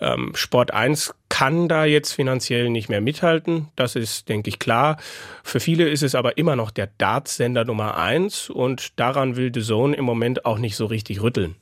Ähm, 0.00 0.32
Sport 0.34 0.72
1 0.72 1.14
kann 1.28 1.68
da 1.68 1.84
jetzt 1.84 2.12
finanziell 2.12 2.70
nicht 2.70 2.88
mehr 2.88 3.00
mithalten. 3.00 3.68
Das 3.76 3.96
ist, 3.96 4.28
denke 4.28 4.48
ich, 4.50 4.58
klar. 4.58 4.98
Für 5.42 5.60
viele 5.60 5.88
ist 5.88 6.02
es 6.02 6.14
aber 6.14 6.36
immer 6.36 6.56
noch 6.56 6.70
der 6.70 6.88
Dartsender 6.98 7.64
Nummer 7.64 7.96
1 7.96 8.50
und 8.50 8.98
daran 8.98 9.36
will 9.36 9.50
The 9.54 9.62
Zone 9.62 9.96
im 9.96 10.04
Moment 10.04 10.44
auch 10.44 10.58
nicht 10.58 10.76
so 10.76 10.86
richtig 10.86 11.22
rütteln. 11.22 11.56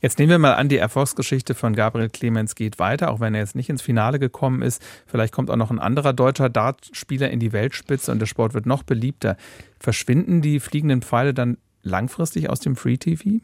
Jetzt 0.00 0.18
nehmen 0.18 0.30
wir 0.30 0.38
mal 0.38 0.54
an, 0.54 0.68
die 0.68 0.78
Erfolgsgeschichte 0.78 1.54
von 1.54 1.74
Gabriel 1.74 2.08
Clemens 2.08 2.54
geht 2.54 2.78
weiter, 2.78 3.10
auch 3.10 3.20
wenn 3.20 3.34
er 3.34 3.40
jetzt 3.40 3.54
nicht 3.54 3.68
ins 3.68 3.82
Finale 3.82 4.18
gekommen 4.18 4.62
ist. 4.62 4.82
Vielleicht 5.06 5.32
kommt 5.32 5.50
auch 5.50 5.56
noch 5.56 5.70
ein 5.70 5.78
anderer 5.78 6.12
deutscher 6.12 6.48
Dartspieler 6.48 7.30
in 7.30 7.40
die 7.40 7.52
Weltspitze 7.52 8.12
und 8.12 8.18
der 8.18 8.26
Sport 8.26 8.54
wird 8.54 8.66
noch 8.66 8.82
beliebter. 8.82 9.36
Verschwinden 9.78 10.40
die 10.42 10.60
fliegenden 10.60 11.02
Pfeile 11.02 11.34
dann 11.34 11.58
langfristig 11.82 12.48
aus 12.48 12.60
dem 12.60 12.76
Free 12.76 12.96
TV? 12.96 13.40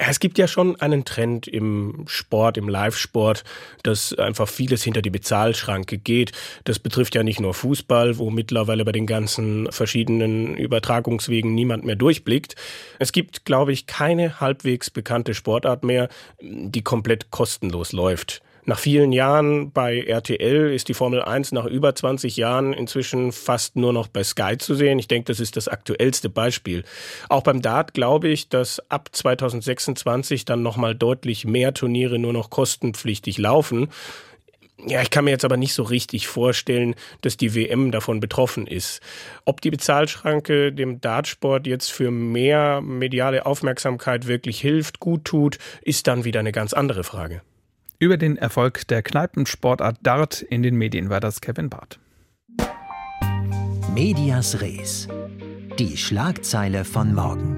Es 0.00 0.20
gibt 0.20 0.38
ja 0.38 0.46
schon 0.46 0.80
einen 0.80 1.04
Trend 1.04 1.48
im 1.48 2.04
Sport, 2.06 2.56
im 2.56 2.68
Live-Sport, 2.68 3.42
dass 3.82 4.14
einfach 4.14 4.48
vieles 4.48 4.84
hinter 4.84 5.02
die 5.02 5.10
Bezahlschranke 5.10 5.98
geht. 5.98 6.30
Das 6.62 6.78
betrifft 6.78 7.16
ja 7.16 7.24
nicht 7.24 7.40
nur 7.40 7.52
Fußball, 7.52 8.16
wo 8.16 8.30
mittlerweile 8.30 8.84
bei 8.84 8.92
den 8.92 9.08
ganzen 9.08 9.70
verschiedenen 9.72 10.56
Übertragungswegen 10.56 11.52
niemand 11.52 11.84
mehr 11.84 11.96
durchblickt. 11.96 12.54
Es 13.00 13.10
gibt, 13.10 13.44
glaube 13.44 13.72
ich, 13.72 13.86
keine 13.86 14.38
halbwegs 14.38 14.88
bekannte 14.88 15.34
Sportart 15.34 15.82
mehr, 15.82 16.08
die 16.40 16.82
komplett 16.82 17.32
kostenlos 17.32 17.90
läuft. 17.90 18.40
Nach 18.68 18.78
vielen 18.78 19.12
Jahren 19.12 19.72
bei 19.72 20.02
RTL 20.02 20.70
ist 20.74 20.88
die 20.88 20.94
Formel 20.94 21.22
1 21.22 21.52
nach 21.52 21.64
über 21.64 21.94
20 21.94 22.36
Jahren 22.36 22.74
inzwischen 22.74 23.32
fast 23.32 23.76
nur 23.76 23.94
noch 23.94 24.08
bei 24.08 24.22
Sky 24.22 24.58
zu 24.58 24.74
sehen. 24.74 24.98
Ich 24.98 25.08
denke, 25.08 25.32
das 25.32 25.40
ist 25.40 25.56
das 25.56 25.68
aktuellste 25.68 26.28
Beispiel. 26.28 26.84
Auch 27.30 27.42
beim 27.42 27.62
Dart 27.62 27.94
glaube 27.94 28.28
ich, 28.28 28.50
dass 28.50 28.78
ab 28.90 29.08
2026 29.10 30.44
dann 30.44 30.62
nochmal 30.62 30.94
deutlich 30.94 31.46
mehr 31.46 31.72
Turniere 31.72 32.18
nur 32.18 32.34
noch 32.34 32.50
kostenpflichtig 32.50 33.38
laufen. 33.38 33.88
Ja, 34.86 35.00
ich 35.00 35.08
kann 35.08 35.24
mir 35.24 35.30
jetzt 35.30 35.46
aber 35.46 35.56
nicht 35.56 35.72
so 35.72 35.82
richtig 35.82 36.28
vorstellen, 36.28 36.94
dass 37.22 37.38
die 37.38 37.54
WM 37.54 37.90
davon 37.90 38.20
betroffen 38.20 38.66
ist. 38.66 39.00
Ob 39.46 39.62
die 39.62 39.70
Bezahlschranke 39.70 40.74
dem 40.74 41.00
Dartsport 41.00 41.66
jetzt 41.66 41.90
für 41.90 42.10
mehr 42.10 42.82
mediale 42.82 43.46
Aufmerksamkeit 43.46 44.26
wirklich 44.26 44.60
hilft, 44.60 45.00
gut 45.00 45.24
tut, 45.24 45.56
ist 45.80 46.06
dann 46.06 46.26
wieder 46.26 46.40
eine 46.40 46.52
ganz 46.52 46.74
andere 46.74 47.02
Frage. 47.02 47.40
Über 48.00 48.16
den 48.16 48.36
Erfolg 48.36 48.86
der 48.86 49.02
Kneipensportart 49.02 49.96
Dart 50.04 50.40
in 50.40 50.62
den 50.62 50.76
Medien 50.76 51.10
war 51.10 51.18
das 51.18 51.40
Kevin 51.40 51.68
Barth. 51.68 51.98
Medias 53.92 54.60
Res. 54.60 55.08
Die 55.80 55.96
Schlagzeile 55.96 56.84
von 56.84 57.12
morgen. 57.12 57.56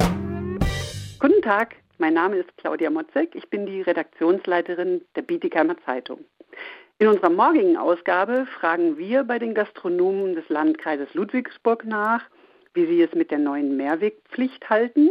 Guten 1.19 1.43
Tag, 1.43 1.77
mein 1.99 2.15
Name 2.15 2.37
ist 2.37 2.57
Claudia 2.57 2.89
Motzek. 2.89 3.35
Ich 3.35 3.51
bin 3.51 3.67
die 3.67 3.83
Redaktionsleiterin 3.83 5.03
der 5.15 5.21
Bietigheimer 5.21 5.77
Zeitung. 5.85 6.21
In 6.99 7.09
unserer 7.09 7.29
morgigen 7.29 7.77
Ausgabe 7.77 8.47
fragen 8.47 8.97
wir 8.97 9.25
bei 9.25 9.39
den 9.39 9.53
Gastronomen 9.53 10.37
des 10.37 10.49
Landkreises 10.49 11.13
Ludwigsburg 11.13 11.85
nach, 11.85 12.23
wie 12.73 12.87
sie 12.87 13.03
es 13.03 13.15
mit 13.15 13.31
der 13.31 13.41
neuen 13.41 13.77
Mehrwegpflicht 13.77 14.71
halten 14.71 15.11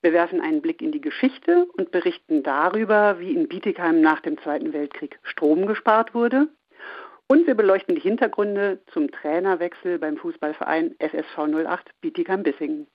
wir 0.00 0.12
werfen 0.12 0.40
einen 0.40 0.62
Blick 0.62 0.80
in 0.80 0.92
die 0.92 1.00
Geschichte 1.00 1.66
und 1.76 1.90
berichten 1.90 2.42
darüber, 2.42 3.18
wie 3.18 3.34
in 3.34 3.48
Bietigheim 3.48 4.00
nach 4.00 4.20
dem 4.20 4.38
Zweiten 4.38 4.72
Weltkrieg 4.72 5.18
Strom 5.22 5.66
gespart 5.66 6.14
wurde. 6.14 6.48
Und 7.26 7.46
wir 7.46 7.54
beleuchten 7.54 7.94
die 7.94 8.00
Hintergründe 8.00 8.80
zum 8.92 9.10
Trainerwechsel 9.10 9.98
beim 9.98 10.16
Fußballverein 10.16 10.94
FSV 10.98 11.38
08 11.66 11.90
Bietigheim-Bissingen. 12.00 12.86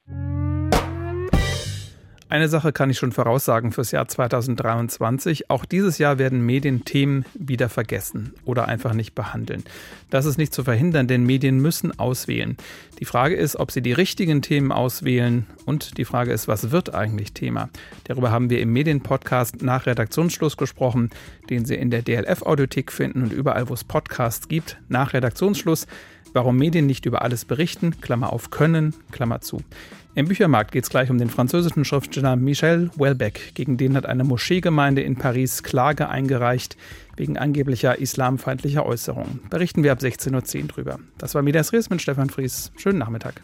Eine 2.34 2.50
Sache 2.50 2.74
kann 2.74 2.90
ich 2.90 2.98
schon 2.98 3.12
voraussagen 3.12 3.72
fürs 3.72 3.92
Jahr 3.92 4.08
2023. 4.08 5.52
Auch 5.52 5.66
dieses 5.66 6.00
Jahr 6.00 6.18
werden 6.18 6.44
Medien 6.44 6.84
Themen 6.84 7.26
wieder 7.36 7.70
vergessen 7.70 8.34
oder 8.44 8.68
einfach 8.68 8.96
nicht 8.96 9.14
behandeln. 9.14 9.64
Das 10.10 10.26
ist 10.26 10.40
nicht 10.40 10.52
zu 10.52 10.64
verhindern, 10.64 11.08
denn 11.08 11.28
Medien 11.28 11.60
müssen 11.60 12.00
auswählen. 12.00 12.58
Die 13.00 13.06
Frage 13.06 13.36
ist, 13.36 13.58
ob 13.58 13.70
sie 13.70 13.84
die 13.84 13.94
richtigen 13.94 14.42
Themen 14.42 14.72
auswählen 14.72 15.46
und 15.66 16.00
die 16.00 16.06
Frage 16.06 16.34
ist, 16.34 16.48
was 16.48 16.72
wird 16.72 16.96
eigentlich 16.96 17.34
Thema? 17.34 17.70
Darüber 18.06 18.32
haben 18.32 18.50
wir 18.50 18.62
im 18.62 18.74
Medienpodcast 18.74 19.62
nach 19.62 19.86
Redaktionsschluss 19.86 20.58
gesprochen, 20.58 21.12
den 21.52 21.66
Sie 21.66 21.76
in 21.76 21.92
der 21.92 22.02
DLF-Audiothek 22.02 22.92
finden 22.92 23.22
und 23.22 23.32
überall, 23.32 23.70
wo 23.70 23.76
es 23.76 23.84
Podcasts 23.84 24.48
gibt, 24.48 24.80
nach 24.90 25.14
Redaktionsschluss. 25.14 25.86
Warum 26.34 26.58
Medien 26.58 26.88
nicht 26.88 27.06
über 27.06 27.22
alles 27.22 27.46
berichten, 27.46 28.02
Klammer 28.02 28.34
auf 28.34 28.50
können, 28.50 28.96
Klammer 29.12 29.42
zu. 29.42 29.62
Im 30.16 30.28
Büchermarkt 30.28 30.72
geht 30.72 30.84
es 30.84 30.92
gleich 30.92 31.10
um 31.10 31.18
den 31.18 31.32
französischen 31.32 31.86
Schriftsteller 31.86 32.36
Michel 32.36 32.92
Houellebecq. 33.00 33.56
Gegen 33.56 33.78
den 33.78 33.96
hat 33.96 34.06
eine 34.06 34.24
Moscheegemeinde 34.24 35.02
in 35.02 35.16
Paris 35.16 35.64
Klage 35.64 36.08
eingereicht 36.08 36.78
wegen 37.18 37.40
angeblicher 37.40 37.98
islamfeindlicher 37.98 38.86
Äußerungen. 38.86 39.40
Berichten 39.50 39.82
wir 39.82 39.92
ab 39.92 40.00
16.10 40.00 40.62
Uhr 40.62 40.68
drüber. 40.68 41.00
Das 41.18 41.34
war 41.34 41.42
Midas 41.42 41.74
Ries 41.74 41.90
mit 41.90 42.00
Stefan 42.00 42.30
Fries. 42.30 42.72
Schönen 42.78 43.00
Nachmittag. 43.00 43.42